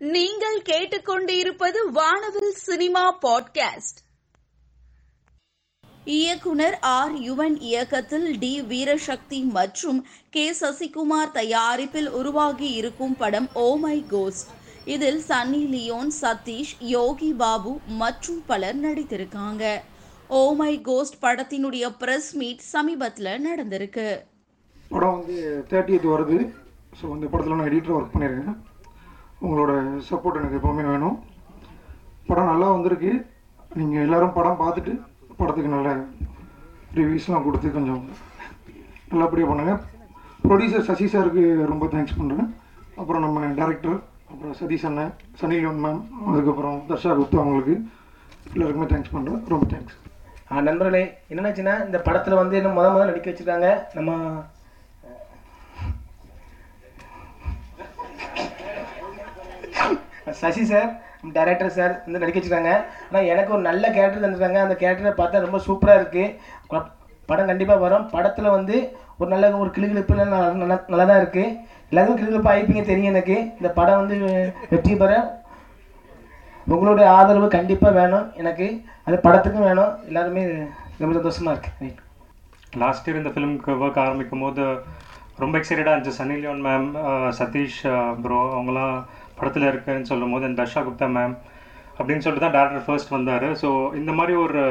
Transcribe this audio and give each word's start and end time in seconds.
நீங்கள் 0.00 0.62
கேட்டுக்கொண்டிருப்பது 0.62 1.90
வானவில் 1.92 2.52
சினிமா 2.52 3.18
பாட்காஸ்ட். 3.18 3.98
இயக்குனர் 6.04 6.78
ஆர். 6.80 7.14
யுவன் 7.14 7.56
இயக்கத்தில் 7.58 8.38
டி. 8.38 8.62
வீரசக்தி 8.62 9.44
மற்றும் 9.44 10.06
கே. 10.30 10.52
சசிகுமார் 10.52 11.30
தயாரிப்பில் 11.32 12.10
உருவாகி 12.10 12.70
இருக்கும் 12.70 13.16
படம் 13.16 13.48
ஓ 13.52 13.76
மை 13.76 14.04
கோஸ்ட். 14.08 14.48
இதில் 14.84 15.22
சன்னி 15.28 15.68
லியோன் 15.68 16.10
சதீஷ் 16.20 16.76
யோகி 16.78 17.32
பாபு 17.32 17.78
மற்றும் 17.86 18.42
பலர் 18.46 18.80
நடித்திருக்காங்க. 18.80 19.80
ஓ 20.28 20.54
மை 20.54 20.80
கோஸ்ட் 20.80 21.24
படத்தினுடைய 21.24 21.94
பிரஸ் 21.98 22.36
மீட் 22.36 22.58
சமீபத்தில் 22.58 23.46
நடந்திருக்கு. 23.46 24.20
படம் 24.88 25.18
வந்து 25.18 25.64
தேர்ட்டியத் 25.70 26.08
வருது. 26.08 26.54
ஸோ 27.02 27.04
இந்த 27.04 27.26
படத்தில் 27.26 27.56
நான் 27.56 27.68
எடிட்டர் 27.68 28.02
ஒர்க் 28.02 28.16
பண்ணியிருக்கேன் 28.16 28.67
உங்களோட 29.44 29.72
சப்போர்ட் 30.08 30.38
எனக்கு 30.40 30.58
எப்போவுமே 30.58 30.84
வேணும். 30.92 31.16
படம் 32.28 32.50
நல்லா 32.52 32.68
வந்திருக்கு. 32.74 33.12
நீங்கள் 33.80 34.04
எல்லாரும் 34.06 34.36
படம் 34.38 34.60
பார்த்துட்டு 34.62 34.92
படத்துக்கு 35.40 35.74
நல்ல 35.76 35.90
ரிவ்யூஸ்லாம் 36.98 37.46
கொடுத்து 37.46 37.68
கொஞ்சம் 37.76 38.02
நல்லபடியாக 39.12 39.50
பண்ணுங்கள் 39.50 39.80
ப்ரொடியூசர் 40.46 40.88
சசி 40.88 41.06
சாருக்கு 41.14 41.44
ரொம்ப 41.72 41.84
தேங்க்ஸ் 41.94 42.18
பண்ணுறேன் 42.18 42.48
அப்புறம் 43.00 43.24
நம்ம 43.26 43.46
டேரக்டர் 43.60 43.98
அப்புறம் 44.30 44.56
சதீஷ் 44.60 44.86
அண்ணன் 44.88 45.12
சனிலியோன் 45.40 45.80
மேம் 45.84 46.00
அதுக்கப்புறம் 46.30 46.78
தர்ஷா 46.88 47.12
குப்தா 47.18 47.40
அவங்களுக்கு 47.42 47.74
எல்லாருக்குமே 48.54 48.88
தேங்க்ஸ் 48.92 49.14
பண்ணுறேன் 49.14 49.40
ரொம்ப 49.52 49.66
தேங்க்ஸ் 49.72 49.96
நண்பர்களே 50.68 51.02
என்னென்னாச்சுன்னா 51.30 51.74
இந்த 51.86 51.98
படத்தில் 52.06 52.40
வந்து 52.40 52.58
என்ன 52.60 52.70
முத 52.76 52.86
முதல்ல 52.92 53.10
நடிக்க 53.10 53.30
வச்சுருக்காங்க. 53.30 53.70
நம்ம 53.96 54.10
சசி 60.40 60.62
சார் 60.72 60.90
டைரக்டர் 61.36 61.76
சார் 61.78 61.94
வந்து 62.04 62.20
நடிக்க 62.22 62.38
வச்சுருக்காங்க. 62.38 62.72
ஆனால் 63.08 63.28
எனக்கு 63.32 63.54
ஒரு 63.56 63.62
நல்ல 63.70 63.84
கேரக்டர் 63.96 64.24
தந்துருக்காங்க. 64.24 64.60
அந்த 64.66 64.76
கேரக்டரை 64.82 65.12
பார்த்தா 65.20 65.44
ரொம்ப 65.46 65.60
சூப்பராக 65.66 66.00
இருக்குது 66.00 66.84
படம் 67.30 67.50
கண்டிப்பாக 67.50 67.82
வரும். 67.84 68.06
படத்தில் 68.14 68.54
வந்து 68.56 68.76
ஒரு 69.20 69.28
நல்ல 69.32 69.46
ஒரு 69.62 69.70
கிளுகிழப்பு 69.76 70.20
நல்லா 70.20 70.38
நல்லா 70.60 70.76
நல்லா 70.92 71.06
தான் 71.10 71.20
இருக்குது 71.22 71.54
எல்லாருக்கும் 71.90 72.20
கிளுகிழப்பு 72.20 72.50
ஆயிப்பீங்க 72.52 72.82
தெரியும் 72.90 73.12
எனக்கு. 73.14 73.36
இந்த 73.58 73.70
படம் 73.78 74.00
வந்து 74.00 74.16
வெற்றி 74.72 74.94
பெற 75.02 75.12
உங்களுடைய 76.74 77.06
ஆதரவு 77.18 77.46
கண்டிப்பாக 77.56 77.96
வேணும் 77.98 78.26
எனக்கு. 78.40 78.66
அது 79.06 79.16
படத்துக்கும் 79.26 79.68
வேணும். 79.68 79.92
எல்லாருமே 80.10 80.42
ரொம்ப 81.02 81.12
சந்தோஷமாக 81.18 81.54
இருக்குது 81.54 81.78
ரைட் 81.82 82.02
லாஸ்ட் 82.82 83.06
இயர் 83.06 83.20
இந்த 83.20 83.30
ஃபிலிம்க்கு 83.34 83.74
ஒர்க் 83.82 84.02
ஆரம்பிக்கும் 84.06 84.42
போது 84.44 84.64
ரொம்ப 85.42 85.54
எக்ஸைட்டடாக 85.58 85.92
இருந்துச்சு. 85.94 86.18
Sunny 86.20 86.36
Leone 86.42 86.64
ma'am 86.66 86.88
Sathish 87.38 87.80
bro 88.24 88.40
அவங்களாம் 88.56 88.96
படத்தில் 89.40 89.70
இருக்குன்னு 89.70 90.10
சொல்லும் 90.12 90.34
போது 90.34 90.46
அந்த 90.48 90.60
தர்ஷா 90.62 90.82
குப்தா 90.88 91.08
மேம் 91.16 91.34
அப்படின்னு 91.98 92.24
சொல்லிட்டு 92.24 92.46
தான் 92.46 92.56
டேரக்டர் 92.58 92.86
ஃபர்ஸ்ட் 92.86 93.14
வந்தார். 93.16 93.48
ஸோ 93.62 93.68
இந்த 94.00 94.12
மாதிரி 94.18 94.34
ஒரு 94.46 94.62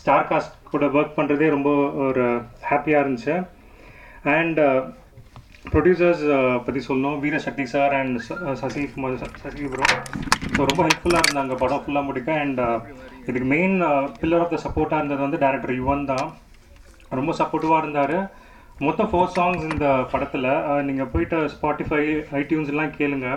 ஸ்டார் 0.00 0.28
காஸ்ட் 0.30 0.54
கூட 0.72 0.84
ஒர்க் 0.96 1.18
பண்ணுறதே 1.18 1.48
ரொம்ப 1.56 1.70
ஒரு 2.08 2.24
ஹாப்பியாக 2.70 3.02
இருந்துச்சு. 3.04 3.34
அண்ட் 4.36 4.60
ப்ரொடியூசர்ஸ் 5.72 6.22
பற்றி 6.66 6.80
சொல்லணும். 6.86 7.18
Veerasakthi 7.24 7.64
sir 7.72 7.94
and 7.98 8.16
uh, 8.34 8.54
Sasi 8.60 8.82
Kumar 8.92 9.18
Sasi 9.42 9.64
bro 9.72 9.86
so 10.54 10.60
ரொம்ப 10.70 10.80
ஹெல்ப்ஃபுல்லாக 10.86 11.24
இருந்தாங்க 11.26 11.54
படம் 11.62 11.82
ஃபுல்லாக 11.84 12.08
முடிக்க. 12.08 12.30
அண்ட் 12.44 12.60
uh, 12.66 12.78
இதுக்கு 13.28 13.48
மெயின் 13.54 13.76
பில்லர் 14.20 14.44
ஆஃப் 14.44 14.54
த 14.54 14.60
சப்போர்ட்டாக 14.66 15.00
இருந்தது 15.02 15.22
வந்து 15.26 15.42
டேரக்டர் 15.44 15.78
யுவன் 15.80 16.08
தான். 16.12 16.28
ரொம்ப 17.18 17.32
சப்போர்ட்டிவாக 17.40 17.82
இருந்தார். 17.84 18.16
மொத்தம் 18.86 19.10
ஃபோர் 19.12 19.32
சாங்ஸ் 19.38 19.64
இந்த 19.72 19.86
படத்தில். 20.12 20.50
Uh, 20.70 20.80
நீங்கள் 20.88 21.10
போயிட்டு 21.14 21.38
ஸ்பாட்டிஃபை 21.56 22.02
ஐடியூன்ஸ்லாம் 22.42 22.96
கேளுங்க. 23.00 23.28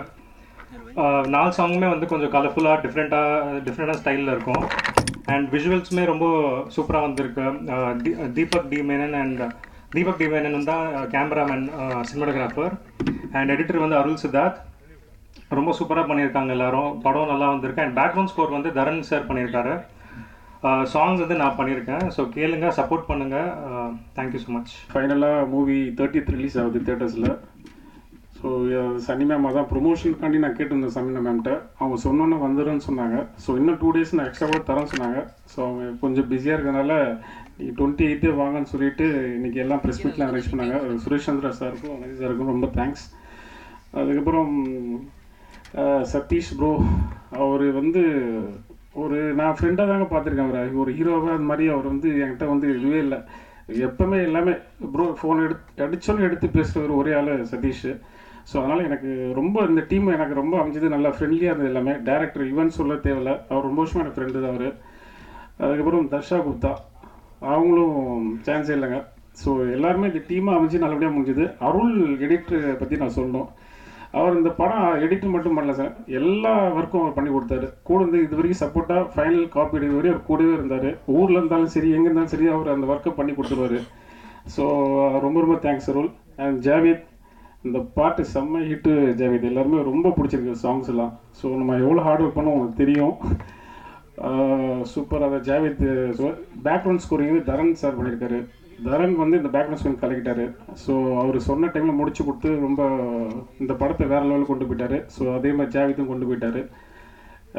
நாலு 1.34 1.50
சாங்குமே 1.58 1.88
வந்து 1.92 2.06
கொஞ்சம் 2.10 2.32
கலர்ஃபுல்லாக 2.34 2.82
டிஃப்ரெண்ட்டாக 2.84 3.60
டிஃப்ரெண்ட்டாக 3.66 4.00
ஸ்டைலில் 4.00 4.32
இருக்கும். 4.34 4.64
அண்ட் 5.32 5.46
விஷுவல்ஸுமே 5.54 6.04
ரொம்ப 6.10 6.26
சூப்பராக 6.74 7.06
வந்திருக்கு. 7.06 7.44
Deepak 8.36 8.68
D 8.72 8.80
Menon 8.90 9.16
and 9.22 9.42
Deepak 9.94 10.20
D 10.20 10.26
Menon 10.34 10.68
தான் 10.70 10.84
கேமராமேன் 11.14 11.66
சினிமாட்டோகிராஃபர் 12.10 12.74
அண்ட் 13.38 13.52
எடிட்டர் 13.54 13.84
வந்து 13.84 13.98
அருள் 14.00 14.22
சித்தார்த். 14.22 14.60
ரொம்ப 15.58 15.72
சூப்பராக 15.78 16.08
பண்ணியிருக்காங்க 16.10 16.52
எல்லாரும். 16.56 16.92
படம் 17.06 17.32
நல்லா 17.32 17.48
வந்திருக்கு. 17.54 17.84
அண்ட் 17.84 17.98
பேக்ரவுண்ட் 18.00 18.32
ஸ்கோர் 18.32 18.56
வந்து 18.56 18.70
தரன் 18.78 19.02
சார் 19.10 19.28
பண்ணியிருக்காரு. 19.30 19.74
சாங்ஸ் 20.92 21.22
வந்து 21.22 21.40
நான் 21.40 21.58
பண்ணியிருக்கேன். 21.58 22.04
ஸோ 22.16 22.20
கேளுங்க 22.36 22.68
சப்போர்ட் 22.78 23.08
பண்ணுங்கள் 23.10 23.50
தேங்க்யூ 24.18 24.40
ஸோ 24.44 24.52
மச் 24.56 24.72
ஃபைனலாக 24.92 25.48
மூவி 25.54 25.78
தேர்ட்டித் 25.98 26.32
ரிலீஸ் 26.36 26.56
ஆகுது 26.62 26.80
தேட்டர்ஸில் 26.88 27.28
ஸோ 28.44 28.50
சனி 29.04 29.24
மேம் 29.28 29.46
அதான் 29.48 29.68
ப்ரொமோஷனுக்காண்டி 29.70 30.38
நான் 30.42 30.56
கேட்டிருந்தேன் 30.56 30.92
சமினா 30.94 31.20
மேம்கிட்ட 31.26 31.52
அவங்க 31.80 31.96
சொன்னோன்னே 32.04 32.36
வந்துடுன்னு 32.42 32.82
சொன்னாங்க. 32.86 33.16
ஸோ 33.44 33.50
இன்னும் 33.60 33.78
டூ 33.82 33.90
டேஸ் 33.94 34.12
நான் 34.16 34.26
எக்ஸ்ட்ரா 34.28 34.48
கூட 34.50 34.60
தரேன் 34.70 34.90
சொன்னாங்க. 34.90 35.18
ஸோ 35.52 35.58
அவங்க 35.66 35.84
கொஞ்சம் 36.02 36.26
பிஸியாக 36.30 36.56
இருக்கிறனால 36.56 36.92
நீ 37.58 37.66
டுவெண்ட்டி 37.78 38.04
எயிட்டே 38.08 38.32
வாங்கன்னு 38.40 38.70
சொல்லிட்டு 38.72 39.06
இன்றைக்கி 39.36 39.60
எல்லாம் 39.64 39.80
ப்ரெஸ் 39.84 40.02
மீட்லாம் 40.04 40.30
அரேஞ்ச் 40.30 40.50
பண்ணாங்க. 40.52 40.76
சுரேஷ் 41.04 41.28
சந்திரா 41.28 41.52
சாருக்கும் 41.60 41.94
அனதி 41.96 42.16
சாருக்கும் 42.20 42.52
ரொம்ப 42.54 42.68
தேங்க்ஸ் 42.78 43.06
அதுக்கப்புறம் 44.00 44.52
சதீஷ் 46.12 46.52
ப்ரோ 46.60 46.72
அவர் 47.44 47.66
வந்து 47.80 48.02
ஒரு 49.04 49.18
நான் 49.40 49.56
ஃப்ரெண்டாக 49.58 49.90
தாங்க 49.92 50.06
பார்த்துருக்கேன் 50.12 50.48
அவரை. 50.48 50.64
ஒரு 50.82 50.90
ஹீரோவாக 50.98 51.32
அது 51.36 51.48
மாதிரி 51.50 51.64
அவர் 51.74 51.92
வந்து 51.92 52.10
என்கிட்ட 52.24 52.48
வந்து 52.52 52.66
இதுவே 52.76 53.00
இல்லை. 53.06 53.20
எப்பவுமே 53.86 54.18
எல்லாமே 54.28 54.52
ப்ரோ 54.94 55.04
ஃபோன் 55.20 55.44
எடுத்து 55.46 55.84
அடித்தோன்னு 55.86 56.26
எடுத்து 56.28 56.46
பேசுகிற 56.56 56.92
ஒரே 57.00 57.12
ஆள் 57.20 57.32
சதீஷ். 57.52 57.88
ஸோ 58.50 58.54
அதனால் 58.60 58.86
எனக்கு 58.88 59.10
ரொம்ப 59.38 59.56
இந்த 59.70 59.82
டீம் 59.90 60.08
எனக்கு 60.16 60.34
ரொம்ப 60.40 60.54
அமைஞ்சது 60.60 60.88
நல்லா 60.94 61.10
ஃப்ரெண்ட்லியாக 61.16 61.52
இருந்தது 61.52 61.70
எல்லாமே. 61.72 61.94
டேரக்டர் 62.08 62.44
யுவன் 62.50 62.76
சொல்ல 62.78 62.96
தேவையில்ல. 63.06 63.32
அவர் 63.50 63.68
ரொம்ப 63.68 63.80
வருஷமாக 63.82 64.04
எனக்கு 64.04 64.18
ஃப்ரெண்டு 64.18 64.44
தான் 64.44 64.54
அவர். 64.54 64.68
அதுக்கப்புறம் 65.64 66.08
தர்ஷா 66.14 66.38
குப்தா. 66.46 66.72
அவங்களும் 67.54 67.98
சான்ஸே 68.46 68.74
இல்லைங்க. 68.76 68.98
ஸோ 69.42 69.50
எல்லாருமே 69.76 70.08
இந்த 70.10 70.20
டீமாக 70.30 70.58
அமைஞ்சு 70.58 70.82
நல்லபடியாக 70.82 71.14
முடிஞ்சுது. 71.14 71.44
அருள் 71.68 71.94
எடிட்டரை 72.24 72.74
பற்றி 72.82 72.98
நான் 73.02 73.16
சொல்லணும். 73.18 73.48
அவர் 74.18 74.36
இந்த 74.38 74.50
படம் 74.58 74.98
எடிட் 75.04 75.24
மட்டும் 75.34 75.56
பண்ணல 75.58 75.72
சார். 75.78 75.94
எல்லா 76.18 76.52
ஒர்க்கும் 76.78 77.02
அவர் 77.04 77.16
பண்ணி 77.16 77.30
கொடுத்தாரு. 77.32 77.68
கூட 77.88 77.98
இருந்து 78.02 78.18
இது 78.26 78.36
வரைக்கும் 78.38 78.62
சப்போர்ட்டாக 78.64 79.08
ஃபைனல் 79.14 79.48
காப்பி 79.54 79.76
எடுக்கிற 79.78 79.98
வரையும் 79.98 80.14
அவர் 80.14 80.28
கூடவே 80.28 80.52
இருந்தார். 80.58 80.90
ஊரில் 81.16 81.38
இருந்தாலும் 81.40 81.72
சரி 81.74 81.88
எங்கே 81.96 82.08
இருந்தாலும் 82.08 82.34
சரி 82.34 82.48
அவர் 82.56 82.74
அந்த 82.74 82.86
ஒர்க்கை 82.92 83.12
பண்ணி 83.18 83.32
கொடுத்துருவாரு. 83.38 83.80
ஸோ 84.56 84.64
ரொம்ப 85.26 85.36
ரொம்ப 85.44 85.56
தேங்க்ஸ் 85.66 85.90
அருள். 85.92 86.10
அண்ட் 86.44 86.60
ஜாவேத் 86.68 87.04
இந்த 87.68 87.78
பாட்டு 87.98 88.22
செம்ம 88.32 88.60
ஹிட்டு 88.70 88.92
ஜாவேத். 89.20 89.46
எல்லாருமே 89.50 89.78
ரொம்ப 89.90 90.12
பிடிச்சிருக்கு 90.16 90.62
சாங்ஸ் 90.64 90.90
எல்லாம். 90.92 91.12
ஸோ 91.38 91.44
நம்ம 91.60 91.76
எவ்வளோ 91.84 92.02
ஹார்ட் 92.06 92.22
ஒர்க் 92.24 92.36
பண்ணோம் 92.38 92.56
உங்களுக்கு 92.56 92.82
தெரியும். 92.82 93.14
சூப்பர் 94.92 95.24
அதை 95.26 95.38
ஜாவேத் 95.48 95.86
பேக்ரவுண்ட் 96.66 97.02
ஸ்கோரிங் 97.04 97.30
வந்து 97.32 97.48
தரன் 97.50 97.72
சார் 97.82 97.96
பண்ணியிருக்காரு 97.98 98.38
தரன் 98.88 99.14
வந்து 99.22 99.38
இந்த 99.40 99.50
பேக்ரவுண்ட் 99.54 99.80
ஸ்கோரிங் 99.80 100.02
கலக்கிட்டாரு. 100.02 100.44
ஸோ 100.82 100.92
அவர் 101.22 101.38
சொன்ன 101.48 101.70
டைமில் 101.74 101.98
முடிச்சு 102.00 102.22
கொடுத்து 102.26 102.50
ரொம்ப 102.66 102.82
இந்த 103.62 103.72
படத்தை 103.82 104.06
வேற 104.12 104.22
லெவலில் 104.28 104.50
கொண்டு 104.50 104.68
போயிட்டாரு. 104.68 104.98
ஸோ 105.14 105.22
அதே 105.36 105.52
மாதிரி 105.58 105.74
ஜாவேத்தும் 105.76 106.10
கொண்டு 106.10 106.28
போயிட்டாரு. 106.28 106.62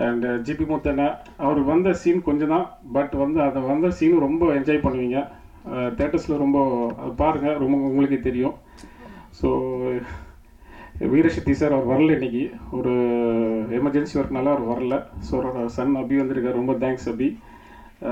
அண்ட் 0.06 0.26
ஜிபி 0.48 0.66
முத்தண்ணா 0.72 1.08
அவர் 1.46 1.62
வந்த 1.72 1.90
சீன் 2.02 2.22
கொஞ்சம் 2.30 2.54
தான் 2.54 2.66
பட் 2.98 3.14
வந்து 3.24 3.40
அதை 3.48 3.60
வந்த 3.72 3.90
சீன் 4.00 4.16
ரொம்ப 4.28 4.46
என்ஜாய் 4.60 4.86
பண்ணுவீங்க. 4.86 5.20
தேட்டர்ஸில் 6.00 6.42
ரொம்ப 6.46 6.58
பாருங்கள் 7.22 7.60
ரொம்ப 7.64 7.76
உங்களுக்கே 7.90 8.20
தெரியும். 8.30 8.56
ஸோ 9.38 9.50
வீரசக்தி 11.12 11.54
சார் 11.60 11.74
அவர் 11.76 11.90
வரல 11.92 12.14
இன்னைக்கு. 12.18 12.44
ஒரு 12.78 12.94
எமர்ஜென்சி 13.78 14.16
ஒர்க்னால 14.20 14.52
அவர் 14.54 14.70
வரல. 14.72 14.96
ஸோ 15.28 15.36
சன் 15.76 15.96
அபி 16.02 16.16
வந்திருக்காரு. 16.22 16.60
ரொம்ப 16.62 16.74
thanks 16.84 17.08
Abi. 17.12 17.28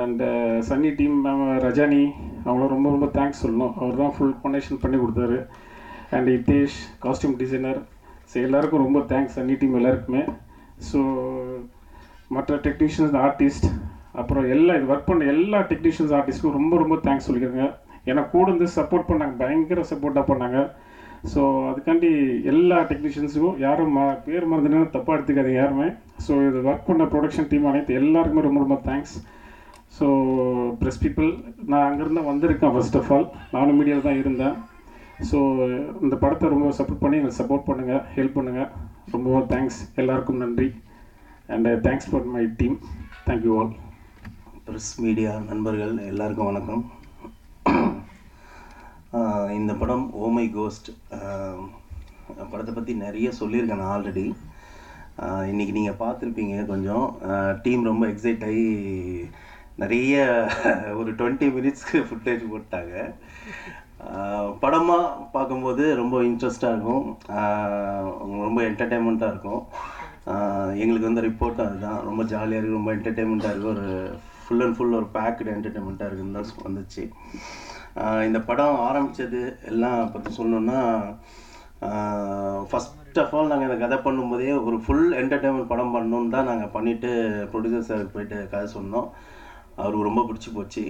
And 0.01 0.27
Sunny 0.69 0.89
team 0.99 1.15
ma'am 1.25 1.43
Rajani 1.65 2.01
அவங்கள 2.47 2.67
ரொம்ப 2.75 2.87
ரொம்ப 2.95 3.07
தேங்க்ஸ் 3.17 3.41
சொல்லணும். 3.43 3.73
அவர் 3.81 3.99
தான் 4.01 4.13
ஃபுல் 4.15 4.35
கொனேஷன் 4.43 4.81
பண்ணி 4.83 4.99
கொடுத்தாரு. 5.03 5.37
And 6.17 6.29
Hitesh 6.35 6.77
costume 7.05 7.37
designer 7.43 7.79
so 8.31 8.35
எல்லாருக்கும் 8.47 8.83
ரொம்ப 8.85 8.99
தேங்க்ஸ் 9.11 9.35
சன்னி 9.37 9.55
டீம் 9.61 9.79
எல்லாருக்குமே. 9.79 10.23
ஸோ 10.89 10.99
மற்ற 12.35 12.55
டெக்னீஷியன்ஸ் 12.67 13.15
ஆர்டிஸ்ட் 13.25 13.67
அப்புறம் 14.21 14.45
எல்லா 14.55 14.71
இது 14.77 14.91
ஒர்க் 14.93 15.09
பண்ண 15.09 15.25
எல்லா 15.35 15.59
டெக்னீஷியன்ஸ் 15.71 16.13
ஆர்டிஸ்ட்க்கும் 16.17 16.57
ரொம்ப 16.59 16.73
ரொம்ப 16.83 16.95
தேங்க்ஸ் 17.05 17.27
சொல்லிக்கிறேங்க 17.27 17.65
ஏன்னா 18.11 18.21
கூட 18.33 18.45
வந்து 18.53 18.67
சப்போர்ட் 18.77 19.09
பண்ணாங்க. 19.09 19.35
பயங்கர 19.41 19.81
சப்போர்ட்டாக 19.91 20.29
பண்ணாங்க. 20.31 20.59
ஸோ 21.31 21.41
அதுக்காண்டி 21.69 22.09
எல்லா 22.51 22.77
டெக்னீஷியன்ஸுக்கும் 22.89 23.59
யாரும் 23.65 23.93
ம 23.97 24.01
பேர் 24.25 24.49
மறந்துனா 24.51 24.81
தப்பாக 24.95 25.15
எடுத்துக்காதீங்க 25.17 25.61
யாருமே. 25.61 25.87
ஸோ 26.25 26.31
இது 26.47 26.57
ஒர்க் 26.69 26.89
பண்ண 26.89 27.05
ப்ரொடக்ஷன் 27.13 27.49
டீம் 27.51 27.69
அனைத்து 27.71 27.97
எல்லாருக்குமே 28.01 28.45
ரொம்ப 28.47 28.59
ரொம்ப 28.63 28.77
தேங்க்ஸ் 28.87 29.15
ஸோ 29.97 30.05
ப்ரெஸ் 30.79 31.01
பீப்புள் 31.03 31.29
நான் 31.71 31.85
அங்கேருந்து 31.87 32.23
வந்திருக்கேன் 32.29 32.73
ஃபர்ஸ்ட் 32.75 32.97
ஆஃப் 32.99 33.11
ஆல் 33.15 33.27
நானும் 33.55 33.77
மீடியாவில் 33.79 34.07
தான் 34.07 34.21
இருந்தேன். 34.21 34.55
ஸோ 35.29 35.37
இந்த 36.05 36.15
படத்தை 36.23 36.47
ரொம்ப 36.53 36.71
சப்போர்ட் 36.79 37.03
பண்ணி 37.03 37.17
எங்களுக்கு 37.19 37.41
சப்போர்ட் 37.41 37.67
பண்ணுங்கள் 37.69 38.03
ஹெல்ப் 38.15 38.37
பண்ணுங்கள் 38.37 38.69
ரொம்ப 39.15 39.43
தேங்க்ஸ் 39.53 39.79
எல்லாருக்கும் 40.01 40.41
நன்றி. 40.43 40.69
And 41.53 41.69
thanks 41.87 42.09
for 42.09 42.27
my 42.35 42.43
team 42.61 42.77
thank you 43.29 43.53
all 43.59 43.71
press 44.67 44.91
media 45.05 45.31
நண்பர்கள் 45.51 45.95
எல்லாருக்கும் 46.11 46.51
வணக்கம். 46.51 46.83
இந்த 49.55 49.71
படம் 49.79 50.05
oh 50.11 50.21
ஓமை 50.25 50.43
கோஸ்ட் 50.53 50.87
படத்தை 52.51 52.71
பற்றி 52.73 52.93
நிறைய 53.03 53.27
சொல்லியிருக்கேன் 53.39 53.81
நான் 53.81 53.91
ஆல்ரெடி 53.95 54.23
இன்றைக்கி 55.49 55.51
இன்னைக்கு 55.51 55.75
நீங்கள் 55.77 55.99
பார்த்துருப்பீங்க 55.99 56.55
கொஞ்சம். 56.71 57.05
டீம் 57.63 57.83
ரொம்ப 57.89 58.03
எக்ஸைட் 58.13 58.45
ஆகி 58.47 58.65
நிறைய 59.81 60.23
ஒரு 60.99 61.11
டுவெண்ட்டி 61.19 61.47
மினிட்ஸ்க்கு 61.57 61.99
ஃபுட்டேஜ் 62.07 62.43
போட்டாங்க. 62.53 62.95
படமாக 64.63 65.05
பார்க்கும்போது 65.35 65.83
ரொம்ப 66.01 66.23
இன்ட்ரெஸ்டாக 66.29 66.73
இருக்கும். 66.75 67.05
ரொம்ப 68.45 68.59
என்டர்டெயின்மெண்ட்டாக 68.69 69.33
இருக்கும். 69.33 69.63
எங்களுக்கு 70.83 71.09
வந்து 71.09 71.27
ரிப்போர்ட்டும் 71.29 71.67
அதுதான். 71.69 72.01
ரொம்ப 72.09 72.23
ஜாலியாக 72.33 72.59
இருக்குது 72.61 72.79
ரொம்ப 72.79 72.93
என்டர்டெயின்மெண்ட்டாக 72.97 73.53
இருக்குது 73.53 73.73
ஒரு 73.75 73.87
ஃபுல் 74.45 74.65
அண்ட் 74.65 74.77
ஃபுல் 74.79 74.97
ஒரு 75.01 75.09
பேக்கடு 75.17 75.53
என்டர்டெயின்மெண்ட்டாக 75.57 76.09
இருக்குதுன்னு 76.09 76.39
தான் 76.39 76.65
வந்துச்சு. 76.69 77.05
இந்த 78.27 78.39
படம் 78.49 78.77
ஆரம்பித்தது 78.87 79.41
எல்லாம் 79.71 80.11
பற்றி 80.13 80.29
சொல்லணுன்னா 80.37 80.79
ஃபஸ்ட் 82.69 83.19
ஆஃப் 83.23 83.33
ஆல் 83.37 83.51
நாங்கள் 83.51 83.67
இந்த 83.69 83.77
கதை 83.81 83.97
பண்ணும்போதே 84.05 84.51
ஒரு 84.67 84.77
ஃபுல் 84.83 85.07
என்டர்டெயின்மெண்ட் 85.21 85.71
படம் 85.71 85.93
பண்ணணுன்னு 85.95 86.35
தான் 86.35 86.49
நாங்கள் 86.51 86.73
பண்ணிவிட்டு 86.75 87.09
ப்ரொடியூசர் 87.51 87.89
சாருக்கு 87.89 88.15
போயிட்டு 88.15 88.37
கதை 88.53 88.67
சொன்னோம். 88.77 89.09
அவருக்கு 89.81 90.07
ரொம்ப 90.09 90.21
பிடிச்சி 90.29 90.49
போச்சு. 90.55 90.85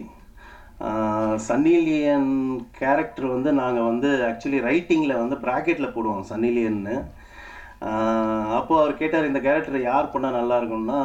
சன்னிலியன் 1.47 1.47
சன்னி 1.47 1.73
லியன் 1.87 2.31
கேரக்டர் 2.79 3.27
வந்து 3.33 3.49
நாங்கள் 3.59 3.89
வந்து 3.89 4.09
ஆக்சுவலி 4.29 4.59
ரைட்டிங்கில் 4.69 5.21
வந்து 5.21 5.35
ப்ராக்கெட்டில் 5.43 5.93
போடுவோம் 5.95 6.25
சன்னி 6.31 6.49
லியன்னு 6.55 6.95
அப்போ 8.57 8.73
அவர் 8.81 8.99
கேட்டார் 9.01 9.29
இந்த 9.29 9.39
கேரக்டரை 9.45 9.79
யார் 9.83 10.11
பண்ணால் 10.13 10.37
நல்லா 10.39 10.57
இருக்கும்னா 10.59 10.99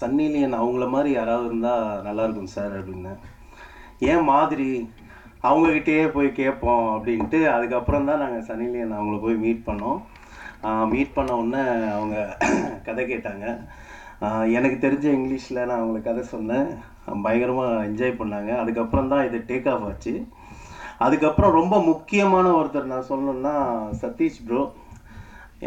சன்னி 0.00 0.26
லியன் 0.34 0.60
அவங்கள 0.60 0.86
மாதிரி 0.94 1.10
யாராவது 1.18 1.48
இருந்தால் 1.50 2.02
நல்லாயிருக்கும் 2.06 2.54
சார் 2.56 2.74
அப்படின்னு. 2.80 3.12
ஏன் 4.10 4.26
மாதிரி? 4.32 4.70
அவங்கக்கிட்டேயே 5.42 6.04
போய் 6.14 6.28
கேட்போம் 6.38 6.86
அப்படின்ட்டு 6.94 7.40
அதுக்கப்புறம் 7.54 8.08
தான் 8.08 8.22
நாங்கள் 8.24 8.46
சனிலியன் 8.48 8.96
அவங்கள 8.98 9.18
போய் 9.24 9.42
மீட் 9.44 9.66
பண்ணோம். 9.68 9.98
மீட் 10.92 11.16
பண்ண 11.16 11.32
உடனே 11.40 11.62
அவங்க 11.96 12.16
கதை 12.86 13.02
கேட்டாங்க. 13.10 13.46
எனக்கு 14.56 14.76
தெரிஞ்ச 14.84 15.06
இங்கிலீஷில் 15.16 15.66
நான் 15.66 15.80
அவங்களுக்கு 15.80 16.10
கதை 16.10 16.24
சொன்னேன். 16.34 16.68
பயங்கரமாக 17.26 17.84
என்ஜாய் 17.88 18.18
பண்ணாங்க. 18.20 18.50
அதுக்கப்புறம் 18.62 19.10
தான் 19.12 19.26
இது 19.28 19.38
டேக் 19.50 19.68
ஆஃப் 19.74 19.86
ஆச்சு. 19.90 20.14
அதுக்கப்புறம் 21.06 21.56
ரொம்ப 21.60 21.74
முக்கியமான 21.90 22.46
ஒருத்தர் 22.60 22.92
நான் 22.92 23.10
சொல்லணும்னா 23.12 23.54
சதீஷ் 24.02 24.40
ப்ரோ 24.46 24.62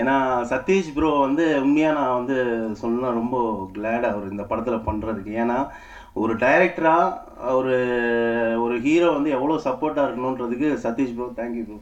ஏன்னா 0.01 0.15
சதீஷ் 0.51 0.91
ப்ரோ 0.95 1.09
வந்து 1.25 1.45
உண்மையாக 1.63 1.97
நான் 2.00 2.17
வந்து 2.19 2.35
சொல்லணும் 2.81 3.17
ரொம்ப 3.19 3.38
கிளாட் 3.75 4.06
அவர் 4.12 4.31
இந்த 4.33 4.44
படத்தில் 4.50 4.85
பண்ணுறதுக்கு 4.88 5.31
ஏன்னா 5.44 5.57
ஒரு 6.16 6.34
டைரக்டராக 6.44 7.54
ஒரு 7.60 7.75
ஒரு 8.63 8.75
ஹீரோ 8.86 9.10
வந்து 9.18 9.30
எவ்வளோ 9.38 9.56
சப்போர்ட்டாக 9.68 10.06
இருக்கணுன்றதுக்கு 10.08 10.69
Sathish 10.86 11.16
bro 11.18 11.28
thank you 11.40 11.63
bro 11.68 11.80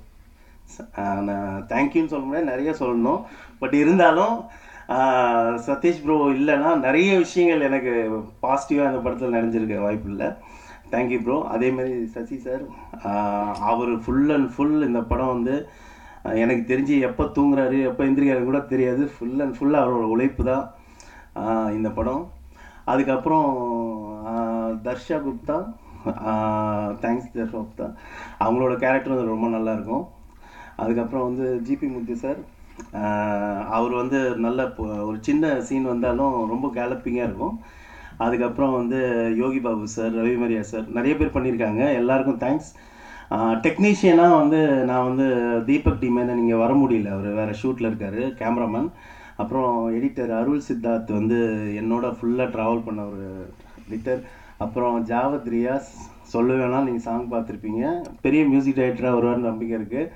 நான் 1.27 1.63
தேங்க்யூன்னு 1.71 2.11
சொல்ல 2.11 2.25
முடியாது 2.25 2.51
நிறைய 2.51 2.71
சொல்லணும். 2.81 3.21
பட் 3.61 3.75
இருந்தாலும் 3.83 4.35
சதீஷ் 5.67 6.03
ப்ரோ 6.03 6.17
இல்லைன்னா 6.37 6.69
நிறைய 6.85 7.09
விஷயங்கள் 7.25 7.67
எனக்கு 7.69 7.93
பாசிட்டிவாக 8.45 8.89
அந்த 8.91 9.01
படத்தில் 9.05 9.35
நடந்திருக்க 9.37 9.83
வாய்ப்பு 9.85 10.09
இல்லை. 10.13 10.29
தேங்க்யூ 10.93 11.19
ப்ரோ 11.25 11.37
அதேமாதிரி 11.55 11.97
சசி 12.15 12.37
சார் 12.45 12.63
அவர் 13.71 13.91
ஃபுல் 14.05 14.31
அண்ட் 14.35 14.49
ஃபுல் 14.55 14.77
இந்த 14.89 15.01
படம் 15.11 15.33
வந்து 15.35 15.55
எனக்கு 16.43 16.63
தெரிஞ்சு 16.71 16.95
எப்போ 17.09 17.23
தூங்குறாரு 17.37 17.77
எப்போ 17.89 18.01
எந்திரிக்கிறாரு 18.07 18.49
கூட 18.49 18.59
தெரியாது. 18.73 19.03
ஃபுல் 19.13 19.39
அண்ட் 19.45 19.55
ஃபுல்லாக 19.57 19.83
அவரோட 19.85 20.07
உழைப்பு 20.15 20.43
தான் 20.51 20.65
இந்த 21.77 21.89
படம். 21.99 22.23
அதுக்கப்புறம் 22.91 23.49
தர்ஷா 24.85 25.17
குப்தா 25.25 25.57
தேங்க்ஸ் 27.03 27.29
தர்ஷா 27.35 27.57
குப்தா. 27.61 27.87
அவங்களோட 28.43 28.73
கேரக்டர் 28.83 29.13
வந்து 29.13 29.31
ரொம்ப 29.33 29.47
நல்லா 29.55 29.71
இருக்கும் 29.77 30.03
அதுக்கப்புறம் 30.83 31.25
வந்து 31.29 31.45
ஜிபி 31.67 31.87
முத்து 31.93 32.15
சார் 32.23 32.39
அவர் 33.77 33.93
வந்து 34.01 34.19
நல்ல 34.45 34.59
ஒரு 35.07 35.17
சின்ன 35.27 35.45
சீன் 35.67 35.89
வந்தாலும் 35.93 36.35
ரொம்ப 36.51 36.67
கேலப்பிங்காக 36.77 37.27
இருக்கும். 37.29 37.55
அதுக்கப்புறம் 38.25 38.73
வந்து 38.79 38.99
யோகி 39.41 39.59
பாபு 39.65 39.85
சார் 39.95 40.13
ரவிமரியா 40.19 40.63
சார் 40.71 40.85
நிறைய 40.97 41.13
பேர் 41.19 41.35
பண்ணியிருக்காங்க. 41.35 41.81
எல்லாருக்கும் 41.99 42.41
தேங்க்ஸ் 42.45 42.71
டெக்னீஷியனாக 43.65 44.37
வந்து 44.41 44.59
நான் 44.89 45.07
வந்து 45.09 45.25
தீபக் 45.67 46.01
டிமேன 46.03 46.35
நீங்கள் 46.39 46.61
வர 46.63 46.73
முடியல. 46.81 47.09
அவர் 47.15 47.29
வேறு 47.39 47.53
ஷூட்டில் 47.61 47.89
இருக்கார் 47.89 48.21
கேமராமேன் 48.39 48.89
அப்புறம் 49.41 49.73
எடிட்டர் 49.97 50.31
அருள் 50.39 50.65
சித்தார்த் 50.67 51.11
வந்து 51.19 51.37
என்னோட 51.81 52.05
ஃபுல்லாக 52.17 52.47
ட்ராவல் 52.55 52.85
பண்ண 52.87 53.01
ஒரு 53.13 53.27
எடிட்டர் 53.87 54.21
அப்புறம் 54.65 54.95
ஜாவத் 55.11 55.49
ரியாஸ் 55.55 55.91
சொல்ல 56.33 56.49
வேணாம் 56.61 56.87
நீங்கள் 56.87 57.05
சாங் 57.07 57.29
பார்த்துருப்பீங்க. 57.33 57.83
பெரிய 58.25 58.41
மியூசிக் 58.51 58.79
டைரக்டராக 58.79 59.17
வருவார்னு 59.17 59.49
நம்பிக்கை 59.49 59.75
இருக்குது 59.79 60.11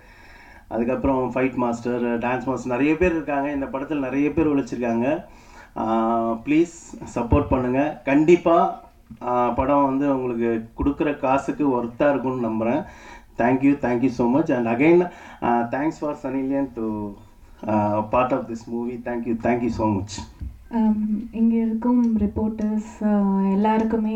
அதுக்கப்புறம் 0.73 1.21
ஃபைட் 1.33 1.57
மாஸ்டர் 1.63 2.03
டான்ஸ் 2.25 2.47
மாஸ்டர் 2.49 2.73
நிறைய 2.75 2.93
பேர் 3.01 3.15
இருக்காங்க. 3.17 3.47
இந்த 3.57 3.67
படத்தில் 3.73 4.05
நிறைய 4.07 4.27
பேர் 4.35 4.51
உழைச்சிருக்காங்க. 4.53 5.07
ப்ளீஸ் 6.45 6.75
சப்போர்ட் 7.15 7.51
பண்ணுங்கள் 7.53 7.93
கண்டிப்பாக 8.09 8.81
படம் 9.59 9.87
வந்து 9.89 10.05
உங்களுக்கு 10.15 10.49
கொடுக்குற 10.77 11.09
காசுக்கு 11.25 11.65
ஒர்த்தாக 11.77 12.11
இருக்கும்னு 12.13 12.47
நம்புகிறேன் 12.49 12.81
thank you 13.41 13.73
thank you 13.85 14.11
so 14.19 14.25
much 14.35 14.51
and 14.57 14.71
again 14.73 15.03
thanks 15.73 15.99
for 16.01 16.17
Sunny Leone 16.23 16.69
to 16.77 16.87
part 18.13 18.35
of 18.37 18.47
this 18.51 18.65
movie 18.73 18.95
thank you 19.07 19.35
thank you 19.45 19.71
so 19.79 19.87
much 19.95 20.15
இங்கே 21.39 21.57
இருக்கும் 21.63 21.99
ரிப்போர்ட்டர்ஸ் 22.21 22.91
எல்லாருக்குமே 23.55 24.15